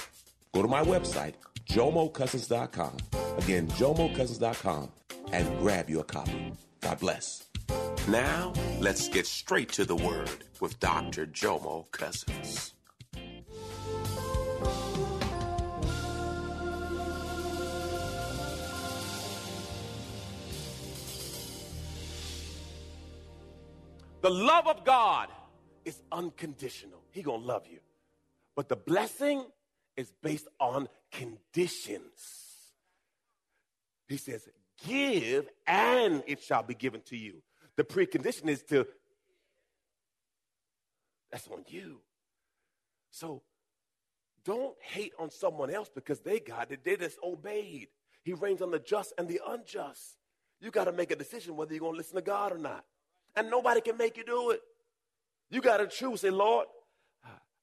Go 0.52 0.62
to 0.62 0.68
my 0.68 0.82
website, 0.82 1.34
jomocousins.com. 1.70 2.96
Again, 3.38 3.68
jomocousins.com 3.68 4.90
and 5.32 5.58
grab 5.60 5.88
your 5.88 6.04
copy. 6.04 6.52
God 6.80 6.98
bless. 6.98 7.44
Now, 8.08 8.52
let's 8.80 9.08
get 9.08 9.26
straight 9.26 9.70
to 9.72 9.84
the 9.84 9.96
word 9.96 10.30
with 10.60 10.80
Dr. 10.80 11.26
Jomo 11.26 11.90
Cousins. 11.92 12.75
The 24.26 24.32
love 24.32 24.66
of 24.66 24.84
God 24.84 25.28
is 25.84 26.02
unconditional. 26.10 27.00
He 27.12 27.22
gonna 27.22 27.44
love 27.44 27.68
you. 27.70 27.78
But 28.56 28.68
the 28.68 28.74
blessing 28.74 29.44
is 29.96 30.12
based 30.20 30.48
on 30.58 30.88
conditions. 31.12 32.10
He 34.08 34.16
says, 34.16 34.48
give 34.84 35.48
and 35.64 36.24
it 36.26 36.42
shall 36.42 36.64
be 36.64 36.74
given 36.74 37.02
to 37.02 37.16
you. 37.16 37.40
The 37.76 37.84
precondition 37.84 38.48
is 38.48 38.64
to, 38.64 38.88
that's 41.30 41.46
on 41.46 41.62
you. 41.68 42.00
So 43.12 43.42
don't 44.44 44.74
hate 44.80 45.12
on 45.20 45.30
someone 45.30 45.70
else 45.70 45.88
because 45.94 46.18
they 46.18 46.40
got 46.40 46.72
it. 46.72 46.82
They 46.82 46.96
just 46.96 47.18
obeyed. 47.22 47.90
He 48.24 48.32
rains 48.32 48.60
on 48.60 48.72
the 48.72 48.80
just 48.80 49.12
and 49.18 49.28
the 49.28 49.40
unjust. 49.46 50.16
You 50.60 50.72
got 50.72 50.86
to 50.86 50.92
make 50.92 51.12
a 51.12 51.16
decision 51.16 51.54
whether 51.54 51.72
you're 51.72 51.80
going 51.80 51.92
to 51.92 51.98
listen 51.98 52.16
to 52.16 52.22
God 52.22 52.50
or 52.50 52.58
not. 52.58 52.84
And 53.36 53.50
nobody 53.50 53.80
can 53.80 53.96
make 53.96 54.16
you 54.16 54.24
do 54.24 54.50
it. 54.50 54.60
You 55.50 55.60
got 55.60 55.76
to 55.76 55.86
choose. 55.86 56.22
Say, 56.22 56.30
Lord, 56.30 56.66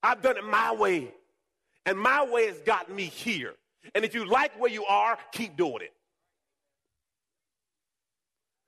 I've 0.01 0.21
done 0.21 0.37
it 0.37 0.43
my 0.43 0.73
way. 0.73 1.11
And 1.85 1.99
my 1.99 2.23
way 2.25 2.47
has 2.47 2.59
gotten 2.61 2.95
me 2.95 3.05
here. 3.05 3.55
And 3.95 4.05
if 4.05 4.13
you 4.13 4.25
like 4.25 4.57
where 4.59 4.71
you 4.71 4.85
are, 4.85 5.17
keep 5.31 5.57
doing 5.57 5.81
it. 5.81 5.93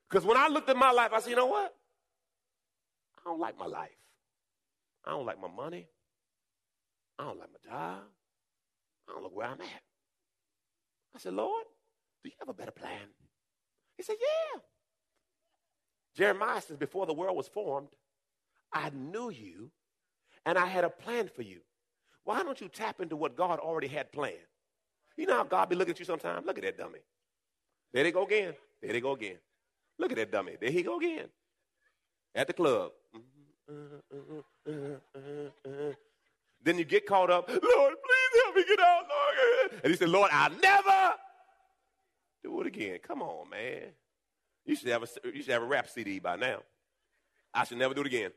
Because 0.09 0.25
when 0.25 0.37
I 0.37 0.47
looked 0.47 0.69
at 0.69 0.77
my 0.77 0.91
life, 0.91 1.11
I 1.13 1.19
said, 1.19 1.29
you 1.29 1.35
know 1.35 1.45
what? 1.45 1.73
I 3.19 3.29
don't 3.29 3.39
like 3.39 3.57
my 3.57 3.65
life. 3.65 3.89
I 5.05 5.11
don't 5.11 5.25
like 5.25 5.39
my 5.39 5.47
money. 5.47 5.87
I 7.17 7.23
don't 7.23 7.39
like 7.39 7.49
my 7.49 7.69
job. 7.69 7.99
I 9.07 9.13
don't 9.13 9.23
look 9.23 9.35
where 9.35 9.47
I'm 9.47 9.61
at. 9.61 9.83
I 11.15 11.19
said, 11.19 11.33
Lord, 11.33 11.63
do 12.23 12.29
you 12.29 12.35
have 12.39 12.49
a 12.49 12.53
better 12.53 12.71
plan? 12.71 13.07
He 13.97 14.03
said, 14.03 14.15
yeah. 14.19 14.59
Jeremiah 16.15 16.61
says, 16.61 16.77
before 16.77 17.05
the 17.05 17.13
world 17.13 17.35
was 17.35 17.47
formed, 17.47 17.89
I 18.71 18.89
knew 18.89 19.29
you 19.29 19.71
and 20.45 20.57
I 20.57 20.65
had 20.65 20.83
a 20.83 20.89
plan 20.89 21.29
for 21.33 21.41
you. 21.41 21.59
Why 22.23 22.41
don't 22.43 22.59
you 22.59 22.69
tap 22.69 23.01
into 23.01 23.15
what 23.15 23.35
God 23.35 23.59
already 23.59 23.87
had 23.87 24.11
planned? 24.11 24.37
You 25.17 25.27
know 25.27 25.35
how 25.35 25.43
God 25.43 25.69
be 25.69 25.75
looking 25.75 25.91
at 25.93 25.99
you 25.99 26.05
sometimes? 26.05 26.45
Look 26.45 26.57
at 26.57 26.63
that 26.63 26.77
dummy. 26.77 26.99
There 27.93 28.03
they 28.03 28.11
go 28.11 28.25
again. 28.25 28.53
There 28.81 28.91
they 28.91 29.01
go 29.01 29.11
again. 29.11 29.37
Look 29.97 30.11
at 30.11 30.17
that 30.17 30.31
dummy. 30.31 30.57
There 30.59 30.71
he 30.71 30.83
go 30.83 30.97
again. 30.97 31.27
At 32.33 32.47
the 32.47 32.53
club. 32.53 32.91
Then 36.63 36.77
you 36.77 36.83
get 36.83 37.05
caught 37.05 37.29
up. 37.29 37.47
Lord, 37.47 37.61
please 37.61 38.41
help 38.43 38.55
me 38.55 38.63
get 38.67 38.79
out, 38.79 39.03
Lord. 39.09 39.81
And 39.83 39.91
he 39.91 39.97
said, 39.97 40.09
Lord, 40.09 40.29
I'll 40.33 40.51
never 40.61 41.13
do 42.43 42.61
it 42.61 42.67
again. 42.67 42.99
Come 43.07 43.21
on, 43.21 43.49
man. 43.49 43.83
You 44.65 44.75
should 44.75 44.89
have 44.89 45.03
a, 45.03 45.07
you 45.33 45.41
should 45.43 45.53
have 45.53 45.61
a 45.61 45.67
rap 45.67 45.87
CD 45.87 46.19
by 46.19 46.35
now. 46.35 46.59
I 47.53 47.63
should 47.63 47.77
never 47.77 47.93
do 47.93 48.01
it 48.01 48.07
again. 48.07 48.31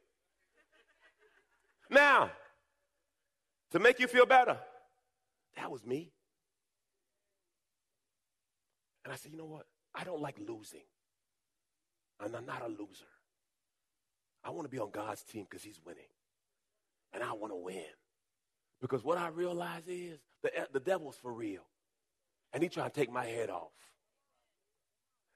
Now, 1.91 2.31
to 3.71 3.79
make 3.79 3.99
you 3.99 4.07
feel 4.07 4.27
better, 4.27 4.59
that 5.57 5.71
was 5.71 5.85
me. 5.85 6.13
And 9.05 9.13
I 9.13 9.17
said, 9.17 9.33
you 9.33 9.39
know 9.39 9.47
what? 9.47 9.67
I 9.95 10.05
don't 10.05 10.21
like 10.21 10.37
losing. 10.39 10.83
And 12.21 12.37
I'm 12.37 12.47
not 12.47 12.63
a 12.63 12.69
loser. 12.69 13.07
I 14.45 14.51
want 14.51 14.65
to 14.65 14.71
be 14.71 14.79
on 14.79 14.91
God's 14.91 15.23
team 15.23 15.47
because 15.49 15.63
he's 15.63 15.81
winning. 15.85 16.03
And 17.13 17.23
I 17.23 17.33
want 17.33 17.53
to 17.53 17.57
win. 17.57 17.85
Because 18.81 19.03
what 19.03 19.19
I 19.19 19.29
realize 19.29 19.83
is 19.87 20.19
the, 20.43 20.51
the 20.73 20.81
devil's 20.81 21.17
for 21.17 21.33
real. 21.33 21.63
And 22.53 22.63
he 22.63 22.69
trying 22.69 22.91
to 22.91 22.95
take 22.95 23.11
my 23.11 23.25
head 23.25 23.51
off. 23.51 23.73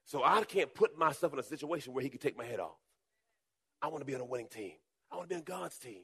So 0.05 0.23
I 0.25 0.43
can't 0.45 0.73
put 0.75 0.99
myself 0.99 1.33
in 1.33 1.39
a 1.39 1.43
situation 1.43 1.93
where 1.93 2.03
he 2.03 2.11
could 2.11 2.21
take 2.21 2.37
my 2.37 2.45
head 2.45 2.61
off. 2.61 2.79
I 3.81 3.89
want 3.89 4.01
to 4.01 4.05
be 4.05 4.15
on 4.15 4.21
a 4.21 4.25
winning 4.25 4.49
team. 4.49 4.73
I 5.11 5.17
want 5.17 5.29
to 5.29 5.35
be 5.35 5.39
on 5.39 5.45
God's 5.45 5.79
team. 5.79 6.03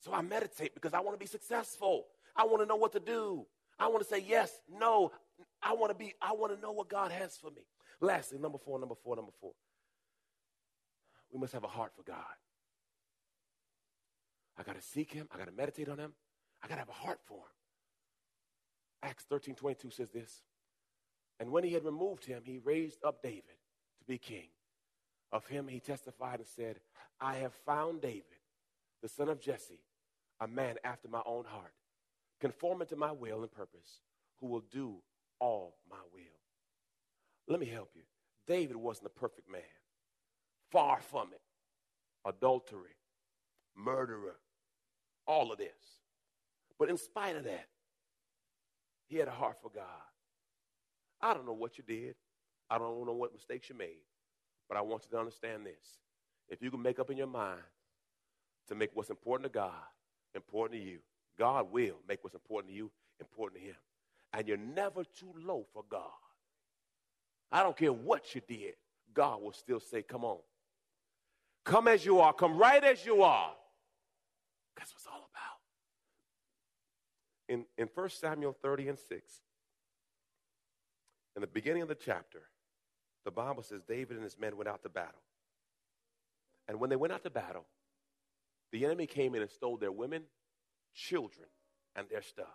So 0.00 0.12
I 0.12 0.22
meditate 0.22 0.74
because 0.74 0.92
I 0.92 1.00
want 1.00 1.18
to 1.18 1.18
be 1.18 1.28
successful. 1.28 2.06
I 2.36 2.44
want 2.44 2.62
to 2.62 2.66
know 2.66 2.76
what 2.76 2.92
to 2.92 3.00
do. 3.00 3.46
I 3.78 3.88
want 3.88 4.02
to 4.02 4.08
say 4.08 4.24
yes, 4.26 4.52
no. 4.70 5.12
I 5.62 5.72
want 5.72 5.90
to 5.90 5.98
be, 5.98 6.14
I 6.20 6.32
want 6.32 6.54
to 6.54 6.60
know 6.60 6.72
what 6.72 6.88
God 6.88 7.10
has 7.10 7.36
for 7.36 7.50
me. 7.50 7.62
Lastly, 8.00 8.38
number 8.38 8.58
four, 8.58 8.78
number 8.78 8.94
four, 9.02 9.16
number 9.16 9.32
four. 9.40 9.52
We 11.32 11.40
must 11.40 11.52
have 11.52 11.64
a 11.64 11.68
heart 11.68 11.92
for 11.96 12.02
God. 12.02 12.16
I 14.56 14.62
got 14.62 14.76
to 14.76 14.82
seek 14.82 15.12
him. 15.12 15.28
I 15.34 15.38
got 15.38 15.46
to 15.46 15.52
meditate 15.52 15.88
on 15.88 15.98
him. 15.98 16.12
I 16.62 16.68
got 16.68 16.74
to 16.74 16.80
have 16.80 16.88
a 16.88 16.92
heart 16.92 17.18
for 17.26 17.38
him. 17.38 17.54
Acts 19.02 19.24
13 19.24 19.54
22 19.54 19.90
says 19.90 20.10
this. 20.10 20.42
And 21.40 21.50
when 21.50 21.64
he 21.64 21.72
had 21.72 21.84
removed 21.84 22.24
him, 22.24 22.42
he 22.44 22.58
raised 22.58 23.04
up 23.04 23.22
David 23.22 23.56
to 23.98 24.04
be 24.06 24.18
king. 24.18 24.48
Of 25.32 25.46
him 25.46 25.66
he 25.66 25.80
testified 25.80 26.38
and 26.38 26.48
said, 26.48 26.78
I 27.20 27.36
have 27.36 27.52
found 27.66 28.00
David, 28.00 28.24
the 29.02 29.08
son 29.08 29.28
of 29.28 29.40
Jesse, 29.40 29.80
a 30.40 30.46
man 30.46 30.76
after 30.84 31.08
my 31.08 31.22
own 31.26 31.44
heart, 31.44 31.72
conforming 32.40 32.86
to 32.88 32.96
my 32.96 33.10
will 33.10 33.42
and 33.42 33.50
purpose, 33.50 34.00
who 34.40 34.46
will 34.46 34.64
do 34.70 34.96
all 35.40 35.76
my 35.90 35.96
will. 36.12 36.22
Let 37.48 37.60
me 37.60 37.66
help 37.66 37.90
you. 37.94 38.02
David 38.46 38.76
wasn't 38.76 39.06
a 39.06 39.20
perfect 39.20 39.50
man. 39.50 39.62
Far 40.70 41.00
from 41.00 41.32
it. 41.32 41.40
Adultery, 42.26 42.96
murderer, 43.76 44.36
all 45.26 45.52
of 45.52 45.58
this. 45.58 45.68
But 46.78 46.90
in 46.90 46.96
spite 46.96 47.36
of 47.36 47.44
that, 47.44 47.66
he 49.06 49.16
had 49.16 49.28
a 49.28 49.32
heart 49.32 49.56
for 49.62 49.70
God. 49.70 49.84
I 51.20 51.34
don't 51.34 51.46
know 51.46 51.52
what 51.52 51.78
you 51.78 51.84
did. 51.86 52.14
I 52.70 52.78
don't 52.78 53.06
know 53.06 53.12
what 53.12 53.32
mistakes 53.32 53.68
you 53.68 53.76
made. 53.76 54.02
But 54.68 54.78
I 54.78 54.80
want 54.80 55.04
you 55.04 55.10
to 55.10 55.18
understand 55.18 55.66
this. 55.66 55.98
If 56.48 56.62
you 56.62 56.70
can 56.70 56.82
make 56.82 56.98
up 56.98 57.10
in 57.10 57.16
your 57.16 57.26
mind 57.26 57.60
to 58.68 58.74
make 58.74 58.90
what's 58.94 59.10
important 59.10 59.52
to 59.52 59.58
God 59.58 59.72
important 60.34 60.80
to 60.80 60.86
you, 60.86 60.98
God 61.38 61.72
will 61.72 61.96
make 62.08 62.22
what's 62.22 62.34
important 62.34 62.72
to 62.72 62.76
you 62.76 62.90
important 63.20 63.60
to 63.60 63.68
Him. 63.68 63.76
And 64.32 64.48
you're 64.48 64.56
never 64.56 65.04
too 65.04 65.32
low 65.44 65.64
for 65.72 65.84
God. 65.88 66.00
I 67.52 67.62
don't 67.62 67.76
care 67.76 67.92
what 67.92 68.34
you 68.34 68.40
did, 68.46 68.74
God 69.12 69.42
will 69.42 69.52
still 69.52 69.80
say, 69.80 70.02
Come 70.02 70.24
on. 70.24 70.38
Come 71.64 71.88
as 71.88 72.04
you 72.04 72.20
are, 72.20 72.32
come 72.32 72.58
right 72.58 72.82
as 72.82 73.06
you 73.06 73.22
are. 73.22 73.52
That's 74.76 74.90
what 74.90 74.98
it's 74.98 75.06
all 75.06 75.28
about. 75.32 75.60
In, 77.48 77.64
in 77.78 77.88
1 77.94 78.10
Samuel 78.10 78.54
30 78.60 78.88
and 78.88 78.98
6, 78.98 79.32
in 81.36 81.40
the 81.40 81.46
beginning 81.46 81.82
of 81.82 81.88
the 81.88 81.94
chapter, 81.94 82.42
the 83.24 83.30
Bible 83.30 83.62
says 83.62 83.82
David 83.82 84.16
and 84.16 84.24
his 84.24 84.38
men 84.38 84.56
went 84.56 84.68
out 84.68 84.82
to 84.82 84.88
battle. 84.88 85.22
And 86.68 86.80
when 86.80 86.90
they 86.90 86.96
went 86.96 87.12
out 87.12 87.22
to 87.24 87.30
battle, 87.30 87.66
the 88.72 88.84
enemy 88.84 89.06
came 89.06 89.34
in 89.34 89.42
and 89.42 89.50
stole 89.50 89.76
their 89.76 89.92
women, 89.92 90.22
children, 90.94 91.48
and 91.96 92.06
their 92.08 92.22
stuff. 92.22 92.46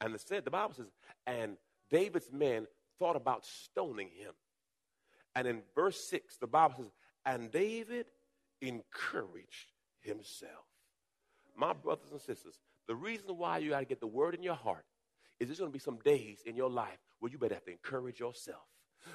And 0.00 0.14
it 0.14 0.20
said, 0.20 0.44
the 0.44 0.50
Bible 0.50 0.74
says, 0.74 0.90
and 1.26 1.56
David's 1.90 2.30
men 2.32 2.66
thought 2.98 3.16
about 3.16 3.44
stoning 3.44 4.08
him. 4.08 4.32
And 5.34 5.46
in 5.46 5.62
verse 5.74 6.00
6, 6.08 6.36
the 6.36 6.46
Bible 6.46 6.74
says, 6.78 6.90
and 7.26 7.50
David 7.50 8.06
encouraged 8.60 9.72
himself. 10.00 10.66
My 11.56 11.72
brothers 11.72 12.10
and 12.10 12.20
sisters, 12.20 12.58
the 12.86 12.94
reason 12.94 13.36
why 13.36 13.58
you 13.58 13.70
got 13.70 13.80
to 13.80 13.84
get 13.86 14.00
the 14.00 14.06
word 14.06 14.34
in 14.34 14.42
your 14.42 14.54
heart 14.54 14.84
is 15.40 15.48
there's 15.48 15.58
going 15.58 15.70
to 15.70 15.72
be 15.72 15.78
some 15.78 15.98
days 16.04 16.42
in 16.46 16.56
your 16.56 16.70
life 16.70 16.98
where 17.20 17.30
you 17.30 17.38
better 17.38 17.54
have 17.54 17.64
to 17.64 17.72
encourage 17.72 18.20
yourself. 18.20 18.62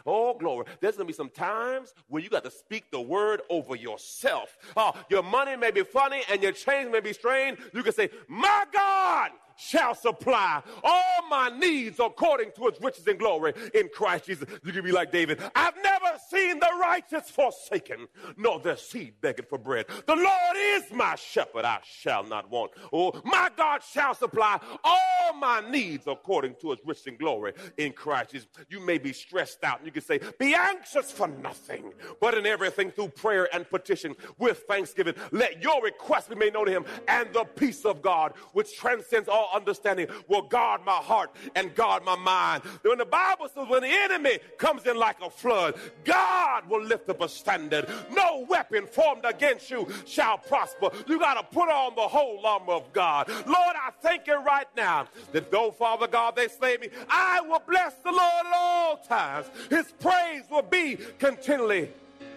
Oh, 0.05 0.37
glory. 0.37 0.65
There's 0.81 0.95
going 0.95 1.07
to 1.07 1.11
be 1.11 1.15
some 1.15 1.29
times 1.29 1.93
where 2.07 2.21
you 2.21 2.29
got 2.29 2.43
to 2.43 2.51
speak 2.51 2.91
the 2.91 3.01
word 3.01 3.41
over 3.49 3.75
yourself. 3.75 4.57
Oh, 4.77 4.93
your 5.09 5.23
money 5.23 5.55
may 5.55 5.71
be 5.71 5.83
funny 5.83 6.21
and 6.31 6.43
your 6.43 6.51
change 6.51 6.91
may 6.91 6.99
be 6.99 7.13
strange. 7.13 7.59
You 7.73 7.83
can 7.83 7.93
say, 7.93 8.09
My 8.27 8.65
God 8.71 9.31
shall 9.59 9.93
supply 9.93 10.61
all 10.83 11.27
my 11.29 11.49
needs 11.49 11.99
according 11.99 12.51
to 12.55 12.67
his 12.67 12.81
riches 12.81 13.05
and 13.07 13.19
glory 13.19 13.53
in 13.73 13.89
Christ 13.93 14.25
Jesus. 14.25 14.47
You 14.63 14.71
can 14.71 14.83
be 14.83 14.91
like 14.91 15.11
David. 15.11 15.41
I've 15.55 15.75
never 15.83 16.17
seen 16.29 16.59
the 16.59 16.69
righteous 16.79 17.29
forsaken, 17.29 18.07
nor 18.37 18.59
their 18.59 18.77
seed 18.77 19.15
begging 19.21 19.45
for 19.49 19.57
bread. 19.57 19.85
The 20.07 20.15
Lord 20.15 20.55
is 20.57 20.83
my 20.91 21.15
shepherd, 21.15 21.65
I 21.65 21.79
shall 21.83 22.23
not 22.23 22.49
want. 22.49 22.71
Oh, 22.93 23.19
my 23.23 23.49
God 23.55 23.81
shall 23.83 24.13
supply 24.13 24.59
all 24.83 25.33
my 25.37 25.61
needs 25.69 26.05
according 26.07 26.55
to 26.61 26.71
his 26.71 26.79
riches 26.85 27.07
and 27.07 27.19
glory 27.19 27.53
in 27.77 27.91
Christ 27.91 28.31
Jesus. 28.31 28.47
You 28.69 28.79
may 28.79 28.97
be 28.97 29.13
stressed 29.13 29.63
out, 29.63 29.79
and 29.79 29.85
you 29.85 29.91
can 29.91 30.01
say, 30.01 30.19
Be 30.39 30.55
anxious 30.55 31.11
for 31.11 31.27
nothing, 31.27 31.93
but 32.21 32.33
in 32.35 32.45
everything 32.45 32.91
through 32.91 33.09
prayer 33.09 33.53
and 33.53 33.69
petition 33.69 34.15
with 34.37 34.63
thanksgiving. 34.67 35.15
Let 35.31 35.61
your 35.61 35.81
request 35.83 36.29
be 36.29 36.35
made 36.35 36.53
known 36.53 36.67
to 36.67 36.71
him, 36.71 36.85
and 37.07 37.31
the 37.33 37.43
peace 37.43 37.85
of 37.85 38.01
God, 38.01 38.33
which 38.53 38.77
transcends 38.77 39.27
all 39.27 39.48
understanding 39.53 40.07
will 40.27 40.43
guard 40.43 40.81
my 40.85 40.91
heart 40.91 41.31
and 41.55 41.73
guard 41.75 42.03
my 42.03 42.15
mind. 42.15 42.63
When 42.81 42.97
the 42.97 43.05
Bible 43.05 43.47
says 43.47 43.67
when 43.67 43.81
the 43.81 43.89
enemy 43.89 44.39
comes 44.57 44.85
in 44.85 44.97
like 44.97 45.17
a 45.21 45.29
flood, 45.29 45.75
God 46.03 46.69
will 46.69 46.83
lift 46.83 47.09
up 47.09 47.21
a 47.21 47.29
standard. 47.29 47.89
No 48.11 48.45
weapon 48.49 48.87
formed 48.87 49.25
against 49.25 49.69
you 49.69 49.87
shall 50.05 50.37
prosper. 50.37 50.89
You 51.07 51.19
got 51.19 51.35
to 51.35 51.43
put 51.43 51.69
on 51.69 51.95
the 51.95 52.01
whole 52.01 52.45
armor 52.45 52.73
of 52.73 52.91
God. 52.93 53.29
Lord, 53.29 53.75
I 53.75 53.91
thank 54.01 54.27
you 54.27 54.37
right 54.43 54.67
now 54.75 55.07
that 55.31 55.51
though, 55.51 55.71
Father 55.71 56.07
God, 56.07 56.35
they 56.35 56.47
slay 56.47 56.77
me, 56.77 56.89
I 57.09 57.41
will 57.41 57.63
bless 57.67 57.95
the 57.95 58.11
Lord 58.11 58.45
at 58.45 58.53
all 58.53 58.97
times. 58.97 59.47
His 59.69 59.91
praise 59.99 60.43
will 60.49 60.61
be 60.61 60.97
continually 61.17 61.91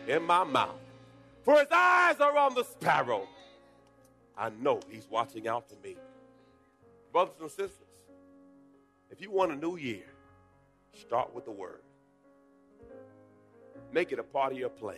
in 0.06 0.22
my 0.22 0.44
mouth. 0.44 0.78
For 1.44 1.58
his 1.58 1.68
eyes 1.72 2.20
are 2.20 2.36
on 2.36 2.54
the 2.54 2.64
sparrow. 2.64 3.26
I 4.36 4.50
know 4.60 4.80
he's 4.88 5.08
watching 5.10 5.48
out 5.48 5.68
for 5.68 5.76
me. 5.86 5.96
Brothers 7.12 7.34
and 7.40 7.50
sisters, 7.50 7.88
if 9.10 9.20
you 9.20 9.30
want 9.30 9.52
a 9.52 9.56
new 9.56 9.76
year, 9.76 10.06
start 10.98 11.34
with 11.34 11.44
the 11.44 11.50
word. 11.50 11.82
Make 13.92 14.12
it 14.12 14.18
a 14.18 14.22
part 14.22 14.52
of 14.52 14.58
your 14.58 14.70
plan. 14.70 14.96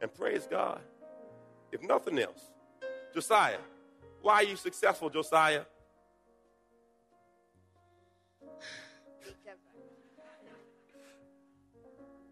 And 0.00 0.14
praise 0.14 0.46
God. 0.48 0.80
If 1.72 1.82
nothing 1.82 2.18
else, 2.18 2.50
Josiah, 3.12 3.58
why 4.20 4.34
are 4.34 4.42
you 4.44 4.54
successful, 4.54 5.10
Josiah? 5.10 5.62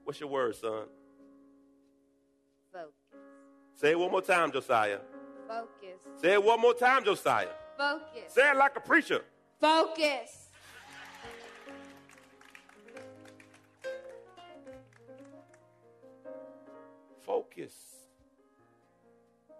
What's 0.04 0.20
your 0.20 0.28
word, 0.28 0.54
son? 0.56 0.86
Focus. 2.72 2.92
Say 3.74 3.90
it 3.92 3.98
one 3.98 4.10
more 4.10 4.22
time, 4.22 4.52
Josiah. 4.52 4.98
Focus. 5.48 6.00
Say 6.20 6.32
it 6.32 6.42
one 6.42 6.60
more 6.60 6.74
time, 6.74 7.04
Josiah. 7.04 7.48
Focus. 7.80 8.34
Say 8.34 8.50
it 8.50 8.56
like 8.58 8.76
a 8.76 8.80
preacher. 8.80 9.24
Focus. 9.58 10.50
Focus. 17.20 17.72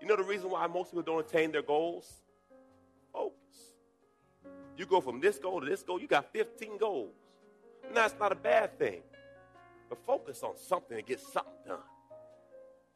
You 0.03 0.07
know 0.07 0.17
the 0.17 0.23
reason 0.23 0.51
why 0.51 0.67
most 0.67 0.91
people 0.91 1.03
don't 1.03 1.21
attain 1.21 1.51
their 1.51 1.63
goals? 1.63 2.13
Focus. 3.11 3.37
You 4.77 4.85
go 4.85 5.01
from 5.01 5.23
this 5.23 5.39
goal 5.39 5.61
to 5.63 5.67
this 5.67 5.83
goal, 5.83 5.99
you 5.99 6.07
got 6.07 6.31
15 6.31 6.77
goals. 6.77 7.15
And 7.89 7.97
that's 7.97 8.15
not 8.21 8.33
a 8.33 8.37
bad 8.37 8.79
thing. 8.79 9.01
But 9.89 9.97
focus 10.05 10.43
on 10.43 10.59
something 10.59 10.99
and 10.99 11.07
get 11.07 11.21
something 11.21 11.53
done. 11.67 11.79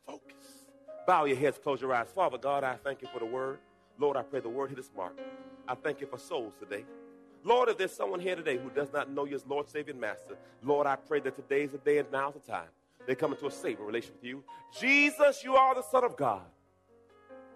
Focus. 0.07 0.67
Bow 1.07 1.25
your 1.25 1.39
heads, 1.39 1.57
close 1.57 1.81
your 1.81 1.95
eyes. 1.95 2.09
Father 2.15 2.37
God, 2.37 2.63
I 2.63 2.75
thank 2.75 3.01
you 3.01 3.09
for 3.11 3.21
the 3.21 3.27
word. 3.27 3.59
Lord, 3.99 4.17
I 4.17 4.23
pray 4.23 4.41
the 4.41 4.49
word 4.49 4.71
hit 4.71 4.79
its 4.79 4.91
mark. 4.97 5.17
I 5.69 5.75
thank 5.75 6.01
you 6.01 6.07
for 6.07 6.19
souls 6.19 6.55
today. 6.59 6.85
Lord, 7.45 7.69
if 7.69 7.79
there's 7.79 7.93
someone 7.93 8.21
here 8.21 8.37
today 8.37 8.57
who 8.57 8.71
does 8.71 8.93
not 8.93 9.11
know 9.11 9.25
you 9.27 9.35
as 9.35 9.47
Lord, 9.47 9.69
Savior, 9.69 9.93
and 9.93 10.01
Master, 10.01 10.37
Lord, 10.63 10.87
I 10.87 10.97
pray 10.97 11.21
that 11.21 11.37
today 11.37 11.63
is 11.63 11.71
the 11.71 11.79
day 11.79 11.99
and 11.99 12.11
now's 12.11 12.35
the 12.35 12.41
time. 12.41 12.69
They 13.07 13.15
come 13.15 13.33
into 13.33 13.47
a 13.47 13.51
saving 13.51 13.85
relationship 13.85 14.17
with 14.23 14.25
you. 14.25 14.45
Jesus, 14.79 15.45
you 15.45 15.55
are 15.55 15.75
the 15.75 15.83
Son 15.83 16.05
of 16.05 16.17
God. 16.17 16.43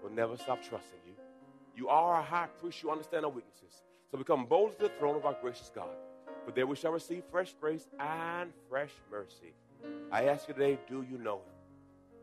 We'll 0.03 0.13
never 0.13 0.37
stop 0.37 0.61
trusting 0.61 1.01
you. 1.07 1.15
You 1.75 1.89
are 1.89 2.15
our 2.15 2.23
high 2.23 2.49
priest. 2.61 2.83
You 2.83 2.91
understand 2.91 3.25
our 3.25 3.31
weaknesses. 3.31 3.83
So 4.11 4.19
we 4.19 4.25
come 4.25 4.45
boldly 4.47 4.77
to 4.77 4.83
the 4.85 4.99
throne 4.99 5.17
of 5.17 5.25
our 5.25 5.37
gracious 5.41 5.71
God. 5.75 5.97
For 6.45 6.53
there 6.53 6.67
we 6.67 6.77
shall 6.77 6.93
receive 6.93 7.25
fresh 7.31 7.55
grace 7.61 7.87
and 7.99 8.53
fresh 8.69 8.93
mercy. 9.11 9.55
I 10.13 10.25
ask 10.25 10.49
you 10.49 10.55
today, 10.55 10.79
do 10.89 11.05
you 11.11 11.19
know 11.19 11.37
him? 11.37 11.55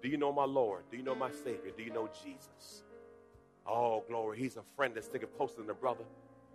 Do 0.02 0.10
you 0.10 0.18
know 0.18 0.32
my 0.32 0.46
Lord? 0.46 0.84
Do 0.92 0.98
you 0.98 1.04
know 1.04 1.16
my 1.16 1.32
Savior? 1.32 1.72
Do 1.76 1.84
you 1.84 1.92
know 1.92 2.10
Jesus? 2.24 2.84
Oh, 3.66 4.04
glory. 4.08 4.38
He's 4.38 4.58
a 4.58 4.64
friend 4.76 4.94
that's 4.96 5.08
sticking 5.08 5.30
closer 5.36 5.58
than 5.58 5.70
a 5.70 5.74
brother. 5.74 6.04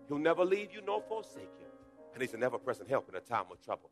He'll 0.08 0.18
never 0.18 0.44
leave 0.44 0.72
you 0.72 0.80
nor 0.86 1.02
forsake 1.02 1.50
you. 1.58 1.66
And 2.12 2.22
he's 2.22 2.34
an 2.34 2.42
ever 2.42 2.58
present 2.58 2.88
help 2.88 3.08
in 3.08 3.14
a 3.14 3.20
time 3.20 3.44
of 3.50 3.64
trouble. 3.64 3.90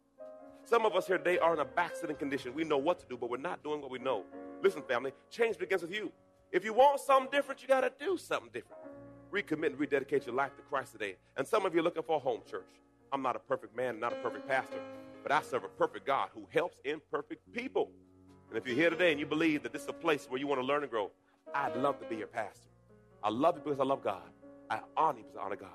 Some 0.65 0.85
of 0.85 0.95
us 0.95 1.07
here 1.07 1.19
today 1.19 1.39
are 1.39 1.55
in 1.55 1.61
a 1.61 1.65
backsliding 1.65 2.17
condition. 2.17 2.55
We 2.55 2.65
know 2.65 2.79
what 2.79 2.99
to 3.01 3.07
do, 3.07 3.17
but 3.17 3.31
we're 3.31 3.39
not 3.39 3.63
doing 3.63 3.81
what 3.81 3.91
we 3.91 3.99
know. 3.99 4.25
Listen, 4.63 4.83
family, 4.83 5.13
change 5.31 5.57
begins 5.57 5.83
with 5.83 5.95
you. 5.95 6.13
If 6.53 6.65
you 6.65 6.73
want 6.73 7.01
something 7.01 7.31
different, 7.31 7.63
you 7.63 7.69
got 7.69 7.81
to 7.81 7.93
do 7.99 8.17
something 8.17 8.51
different. 8.53 8.83
Recommit 9.33 9.67
and 9.67 9.79
rededicate 9.79 10.27
your 10.27 10.35
life 10.35 10.57
to 10.57 10.63
Christ 10.63 10.93
today. 10.93 11.17
And 11.37 11.47
some 11.47 11.65
of 11.65 11.75
you 11.75 11.81
are 11.81 11.85
looking 11.85 12.03
for 12.03 12.17
a 12.17 12.21
home 12.21 12.41
church. 12.51 12.69
I'm 13.13 13.23
not 13.23 13.37
a 13.37 13.39
perfect 13.39 13.77
man, 13.77 14.01
not 14.01 14.13
a 14.13 14.17
perfect 14.17 14.49
pastor, 14.49 14.81
but 15.23 15.33
I 15.33 15.43
serve 15.43 15.65
a 15.65 15.69
perfect 15.69 16.07
God 16.07 16.31
who 16.35 16.47
helps 16.51 16.79
imperfect 16.85 17.51
people. 17.53 17.91
And 18.49 18.59
if 18.59 18.67
you're 18.67 18.77
here 18.77 18.91
today 18.91 19.11
and 19.11 19.21
you 19.21 19.27
believe 19.27 19.63
that 19.63 19.73
this 19.73 19.83
is 19.83 19.89
a 19.89 19.95
place 19.95 20.27
where 20.29 20.41
you 20.41 20.47
want 20.47 20.61
to 20.61 20.67
learn 20.67 20.83
and 20.83 20.91
grow, 20.91 21.11
I'd 21.55 21.77
love 21.77 21.99
to 22.01 22.07
be 22.07 22.17
your 22.17 22.27
pastor. 22.27 22.69
I 23.23 23.31
love 23.31 23.57
you 23.57 23.63
because 23.65 23.81
I 23.81 23.85
love 23.85 24.03
God. 24.03 24.23
I 24.71 24.81
honor 24.97 25.19
you 25.19 25.25
because 25.25 25.39
I 25.41 25.45
honor 25.45 25.57
God. 25.57 25.71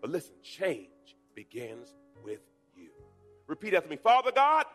But 0.00 0.10
listen, 0.10 0.34
change 0.42 0.88
begins 1.34 1.94
with 2.24 2.40
you. 2.76 2.90
Repeat 3.46 3.74
after 3.74 3.88
me 3.88 3.96
Father 3.96 4.32
God, 4.32 4.66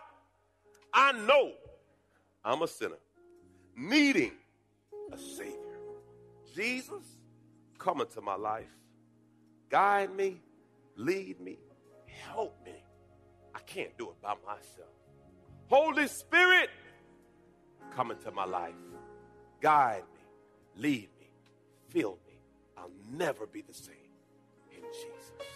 I 0.94 1.12
know 1.12 1.52
I'm 2.44 2.62
a 2.62 2.68
sinner, 2.68 2.98
needing 3.76 4.32
a 5.12 5.18
Savior. 5.18 5.54
Jesus, 6.56 7.04
come 7.78 8.02
into 8.02 8.22
my 8.22 8.36
life. 8.36 8.66
Guide 9.70 10.16
me, 10.16 10.42
lead 10.96 11.40
me, 11.42 11.60
help 12.06 12.56
me. 12.66 12.84
I 13.54 13.60
can't 13.60 13.96
do 13.98 14.10
it 14.10 14.22
by 14.22 14.34
myself. 14.46 14.90
Holy 15.68 16.08
Spirit, 16.08 16.70
come 17.96 18.12
into 18.12 18.32
my 18.32 18.46
life. 18.46 18.74
Guide 19.60 20.04
me, 20.14 20.82
lead 20.82 21.10
me, 21.17 21.17
fill 21.90 22.18
me. 22.28 22.34
I'll 22.78 22.92
never 23.12 23.46
be 23.46 23.62
the 23.62 23.74
same. 23.74 23.96
In 24.72 24.82
Jesus' 24.84 25.32
name. 25.38 25.48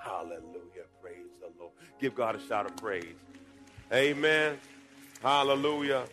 Hallelujah. 0.00 0.86
Praise 1.00 1.30
the 1.40 1.48
Lord. 1.58 1.72
Give 2.00 2.14
God 2.14 2.36
a 2.36 2.40
shout 2.40 2.66
of 2.66 2.76
praise. 2.76 3.16
Amen. 3.92 4.58
Hallelujah. 5.22 6.04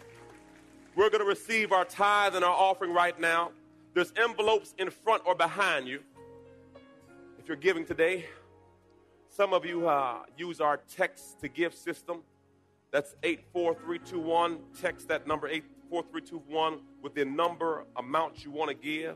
We're 0.95 1.09
going 1.09 1.21
to 1.21 1.27
receive 1.27 1.71
our 1.71 1.85
tithe 1.85 2.35
and 2.35 2.43
our 2.43 2.51
offering 2.51 2.93
right 2.93 3.19
now. 3.19 3.51
There's 3.93 4.13
envelopes 4.15 4.73
in 4.77 4.89
front 4.89 5.23
or 5.25 5.33
behind 5.33 5.87
you. 5.87 6.01
If 7.39 7.47
you're 7.47 7.57
giving 7.57 7.85
today, 7.85 8.25
some 9.29 9.53
of 9.53 9.65
you 9.65 9.87
uh, 9.87 10.19
use 10.37 10.59
our 10.59 10.77
text 10.95 11.39
to 11.41 11.47
give 11.47 11.73
system. 11.73 12.21
That's 12.91 13.15
84321. 13.23 14.59
Text 14.81 15.07
that 15.07 15.25
number 15.27 15.47
84321 15.47 16.79
with 17.01 17.15
the 17.15 17.25
number 17.25 17.85
amount 17.95 18.43
you 18.43 18.51
want 18.51 18.69
to 18.69 18.75
give. 18.75 19.15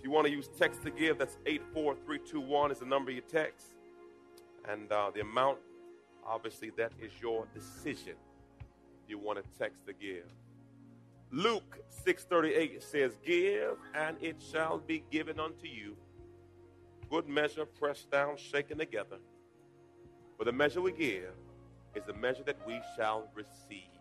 If 0.00 0.04
you 0.04 0.12
want 0.12 0.26
to 0.28 0.32
use 0.32 0.48
text 0.58 0.82
to 0.84 0.90
give, 0.90 1.18
that's 1.18 1.36
84321 1.44 2.70
is 2.70 2.78
the 2.78 2.86
number 2.86 3.10
you 3.10 3.20
text. 3.20 3.66
And 4.66 4.90
uh, 4.90 5.10
the 5.14 5.20
amount, 5.20 5.58
obviously, 6.26 6.70
that 6.78 6.92
is 6.98 7.12
your 7.20 7.46
decision. 7.52 8.14
If 9.04 9.10
you 9.10 9.18
want 9.18 9.44
to 9.44 9.58
text 9.58 9.84
to 9.88 9.92
give. 9.92 10.24
Luke 11.30 11.80
6:38 12.06 12.82
says, 12.82 13.18
"Give, 13.22 13.76
and 13.92 14.16
it 14.22 14.36
shall 14.40 14.78
be 14.78 15.04
given 15.10 15.38
unto 15.38 15.66
you. 15.66 15.98
Good 17.10 17.28
measure, 17.28 17.66
pressed 17.66 18.10
down, 18.10 18.38
shaken 18.38 18.78
together. 18.78 19.18
For 20.38 20.46
the 20.46 20.52
measure 20.52 20.80
we 20.80 20.92
give 20.92 21.34
is 21.94 22.04
the 22.06 22.14
measure 22.14 22.44
that 22.44 22.66
we 22.66 22.80
shall 22.96 23.28
receive." 23.34 24.00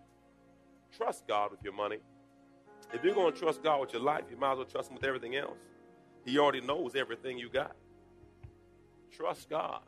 Trust 0.96 1.28
God 1.28 1.52
with 1.52 1.62
your 1.62 1.74
money. 1.74 1.98
If 2.94 3.04
you're 3.04 3.14
going 3.14 3.34
to 3.34 3.38
trust 3.38 3.62
God 3.64 3.82
with 3.82 3.92
your 3.92 4.02
life, 4.02 4.24
you 4.32 4.38
might 4.38 4.54
as 4.54 4.58
well 4.60 4.66
trust 4.66 4.90
Him 4.92 4.96
with 4.96 5.04
everything 5.04 5.36
else. 5.36 5.58
He 6.26 6.38
already 6.38 6.62
knows 6.62 6.96
everything 6.96 7.38
you 7.38 7.50
got. 7.50 7.76
Trust 9.12 9.50
God. 9.50 9.82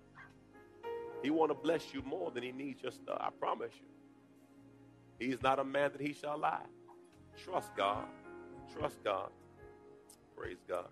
He 1.21 1.29
want 1.29 1.51
to 1.51 1.55
bless 1.55 1.93
you 1.93 2.01
more 2.01 2.31
than 2.31 2.43
He 2.43 2.51
needs 2.51 2.81
your 2.81 2.91
stuff. 2.91 3.17
I 3.19 3.29
promise 3.29 3.71
you. 3.79 5.27
He's 5.27 5.41
not 5.41 5.59
a 5.59 5.63
man 5.63 5.91
that 5.91 6.01
He 6.01 6.13
shall 6.13 6.37
lie. 6.37 6.65
Trust 7.43 7.75
God. 7.75 8.05
Trust 8.75 9.03
God. 9.03 9.29
Praise 10.35 10.57
God. 10.67 10.89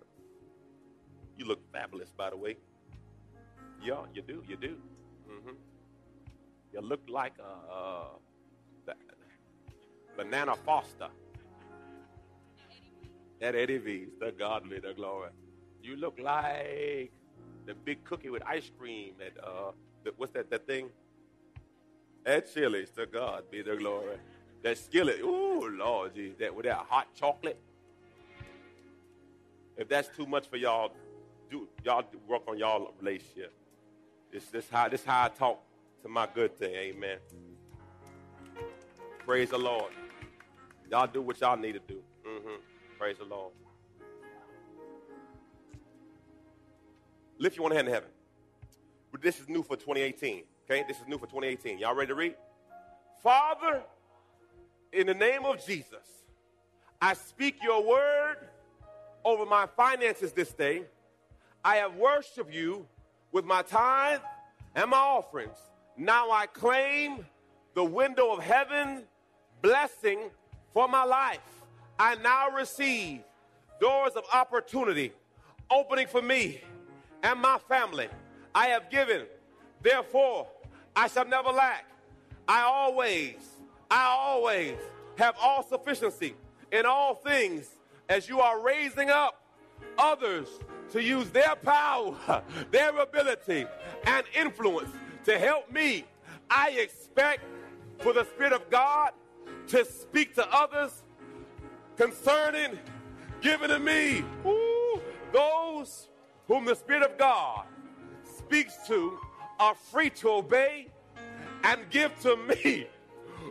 You 1.38 1.46
look 1.46 1.60
fabulous, 1.72 2.12
by 2.16 2.30
the 2.30 2.38
way. 2.38 2.58
Yeah, 3.84 4.02
you 4.14 4.22
do. 4.22 4.44
You 4.48 4.58
do. 4.58 4.76
Mm-hmm. 5.30 5.56
You 6.74 6.82
look 6.82 7.02
like 7.10 7.34
a, 7.40 7.74
uh, 7.74 8.94
banana 10.20 10.54
Foster. 10.66 11.08
That 13.40 13.56
Eddie 13.56 13.78
V's, 13.78 14.10
the 14.20 14.32
God 14.32 14.70
be 14.70 14.80
the 14.80 14.94
glory. 14.94 15.30
You 15.82 15.96
look 15.96 16.20
like 16.22 17.12
the 17.66 17.74
big 17.74 18.04
cookie 18.04 18.30
with 18.30 18.44
ice 18.46 18.70
cream 18.78 19.14
at 19.26 19.42
uh, 19.44 19.72
the, 20.04 20.12
what's 20.18 20.34
that 20.34 20.50
that 20.50 20.68
thing? 20.68 20.90
At 22.26 22.54
Chili's, 22.54 22.90
to 22.92 23.06
God 23.06 23.44
be 23.50 23.62
the 23.62 23.78
glory. 23.78 24.18
That 24.62 24.78
skillet, 24.78 25.22
ooh, 25.22 25.70
Lord, 25.70 26.16
geez, 26.16 26.34
that 26.40 26.54
with 26.54 26.66
that 26.66 26.86
hot 26.90 27.08
chocolate. 27.16 27.58
If 29.78 29.88
that's 29.88 30.10
too 30.10 30.26
much 30.26 30.48
for 30.48 30.58
y'all, 30.58 30.92
do 31.50 31.68
y'all 31.86 32.04
work 32.28 32.42
on 32.48 32.58
y'all 32.58 32.94
relationship. 33.00 33.54
This 34.34 34.46
this 34.48 34.70
how 34.70 34.90
this 34.90 35.06
how 35.06 35.26
I 35.26 35.30
talk 35.30 35.64
to 36.04 36.10
my 36.10 36.28
good 36.34 36.58
thing, 36.58 36.76
amen. 36.76 37.20
Praise 39.26 39.52
the 39.52 39.58
Lord. 39.58 39.94
Y'all 40.92 41.08
do 41.08 41.22
what 41.22 41.40
y'all 41.40 41.56
need 41.56 41.74
to 41.74 41.80
do. 41.88 42.02
Mm-hmm. 42.28 42.69
Praise 43.00 43.18
the 43.18 43.24
Lord. 43.24 43.54
Lift 47.38 47.56
your 47.56 47.64
one 47.64 47.72
hand 47.72 47.88
to 47.88 47.94
heaven. 47.94 48.10
But 49.14 49.22
this 49.22 49.40
is 49.40 49.48
new 49.48 49.64
for 49.64 49.78
2018. 49.78 50.44
Okay, 50.70 50.84
this 50.86 50.98
is 50.98 51.08
new 51.08 51.18
for 51.18 51.26
2018. 51.26 51.80
Y'all 51.80 51.96
ready 51.96 52.10
to 52.10 52.16
read? 52.16 52.36
Father, 53.24 53.84
in 54.92 55.08
the 55.08 55.14
name 55.14 55.46
of 55.46 55.66
Jesus, 55.66 56.26
I 57.02 57.14
speak 57.14 57.64
your 57.64 57.88
word 57.88 58.36
over 59.24 59.46
my 59.46 59.66
finances 59.78 60.34
this 60.34 60.52
day. 60.52 60.84
I 61.64 61.78
have 61.78 61.96
worshiped 61.96 62.54
you 62.54 62.86
with 63.32 63.46
my 63.46 63.62
tithe 63.62 64.20
and 64.76 64.90
my 64.92 64.98
offerings. 64.98 65.58
Now 65.96 66.32
I 66.32 66.48
claim 66.48 67.26
the 67.76 67.84
window 67.86 68.34
of 68.34 68.44
heaven 68.44 69.04
blessing 69.62 70.20
for 70.74 70.90
my 70.90 71.06
life. 71.06 71.59
I 72.00 72.16
now 72.16 72.50
receive 72.52 73.20
doors 73.82 74.14
of 74.16 74.24
opportunity 74.34 75.12
opening 75.70 76.08
for 76.08 76.22
me 76.22 76.62
and 77.22 77.42
my 77.42 77.58
family. 77.68 78.08
I 78.56 78.68
have 78.68 78.90
given, 78.90 79.26
therefore, 79.82 80.48
I 80.96 81.10
shall 81.10 81.28
never 81.28 81.50
lack. 81.50 81.86
I 82.48 82.62
always, 82.62 83.36
I 83.92 84.06
always 84.06 84.78
have 85.18 85.36
all 85.42 85.62
sufficiency 85.62 86.36
in 86.72 86.86
all 86.86 87.16
things 87.16 87.68
as 88.08 88.30
you 88.30 88.40
are 88.40 88.62
raising 88.62 89.10
up 89.10 89.44
others 89.98 90.48
to 90.92 91.04
use 91.04 91.30
their 91.32 91.56
power, 91.58 92.42
their 92.72 92.98
ability, 92.98 93.66
and 94.06 94.26
influence 94.34 94.90
to 95.26 95.38
help 95.38 95.70
me. 95.70 96.06
I 96.50 96.72
expect 96.72 97.44
for 98.00 98.14
the 98.14 98.24
Spirit 98.24 98.54
of 98.54 98.70
God 98.70 99.12
to 99.68 99.84
speak 99.84 100.34
to 100.36 100.48
others 100.52 101.04
concerning 102.00 102.80
giving 103.42 103.68
to 103.68 103.78
me. 103.78 104.24
Ooh, 104.46 105.02
those 105.34 106.08
whom 106.48 106.64
the 106.64 106.74
Spirit 106.74 107.04
of 107.04 107.18
God 107.18 107.66
speaks 108.24 108.78
to 108.88 109.20
are 109.60 109.76
free 109.76 110.10
to 110.12 110.30
obey 110.30 110.88
and 111.66 111.82
give 111.90 112.18
to 112.22 112.38
me 112.38 112.88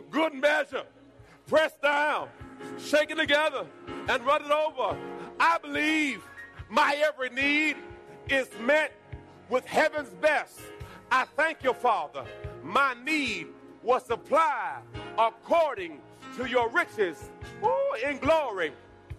good 0.09 0.33
measure, 0.33 0.83
pressed 1.45 1.79
down, 1.83 2.27
shaken 2.79 3.17
together, 3.17 3.67
and 4.07 4.25
run 4.25 4.43
it 4.43 4.51
over. 4.51 4.97
I 5.39 5.59
believe 5.59 6.23
my 6.69 6.95
every 7.05 7.29
need 7.29 7.77
is 8.29 8.49
met 8.61 8.93
with 9.47 9.63
heaven's 9.65 10.09
best. 10.15 10.59
I 11.11 11.25
thank 11.35 11.63
you, 11.63 11.73
Father. 11.73 12.25
My 12.63 12.95
need 13.05 13.47
was 13.83 14.05
supplied 14.07 14.81
according 15.19 16.01
to 16.39 16.45
your 16.49 16.69
riches 16.69 17.29
ooh, 17.61 18.07
in 18.07 18.17
glory 18.17 18.71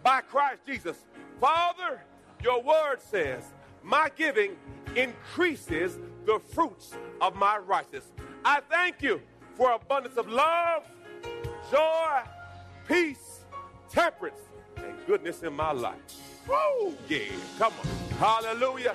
by 0.03 0.23
Christ 0.23 0.61
Jesus. 0.67 0.97
Father, 1.39 2.01
your 2.43 2.63
word 2.63 2.97
says, 2.99 3.45
my 3.83 4.09
giving 4.17 4.57
increases 4.97 5.99
the 6.25 6.41
fruits 6.55 6.95
of 7.21 7.35
my 7.35 7.59
righteousness. 7.59 8.11
I 8.43 8.61
thank 8.71 9.03
you 9.03 9.21
for 9.55 9.73
abundance 9.73 10.17
of 10.17 10.29
love, 10.29 10.85
joy, 11.71 12.21
peace, 12.89 13.45
temperance, 13.91 14.41
and 14.79 14.95
goodness 15.07 15.43
in 15.43 15.53
my 15.53 15.73
life. 15.73 15.99
Woo! 16.49 16.95
Yeah, 17.07 17.25
come 17.59 17.75
on. 17.81 18.17
Hallelujah. 18.17 18.95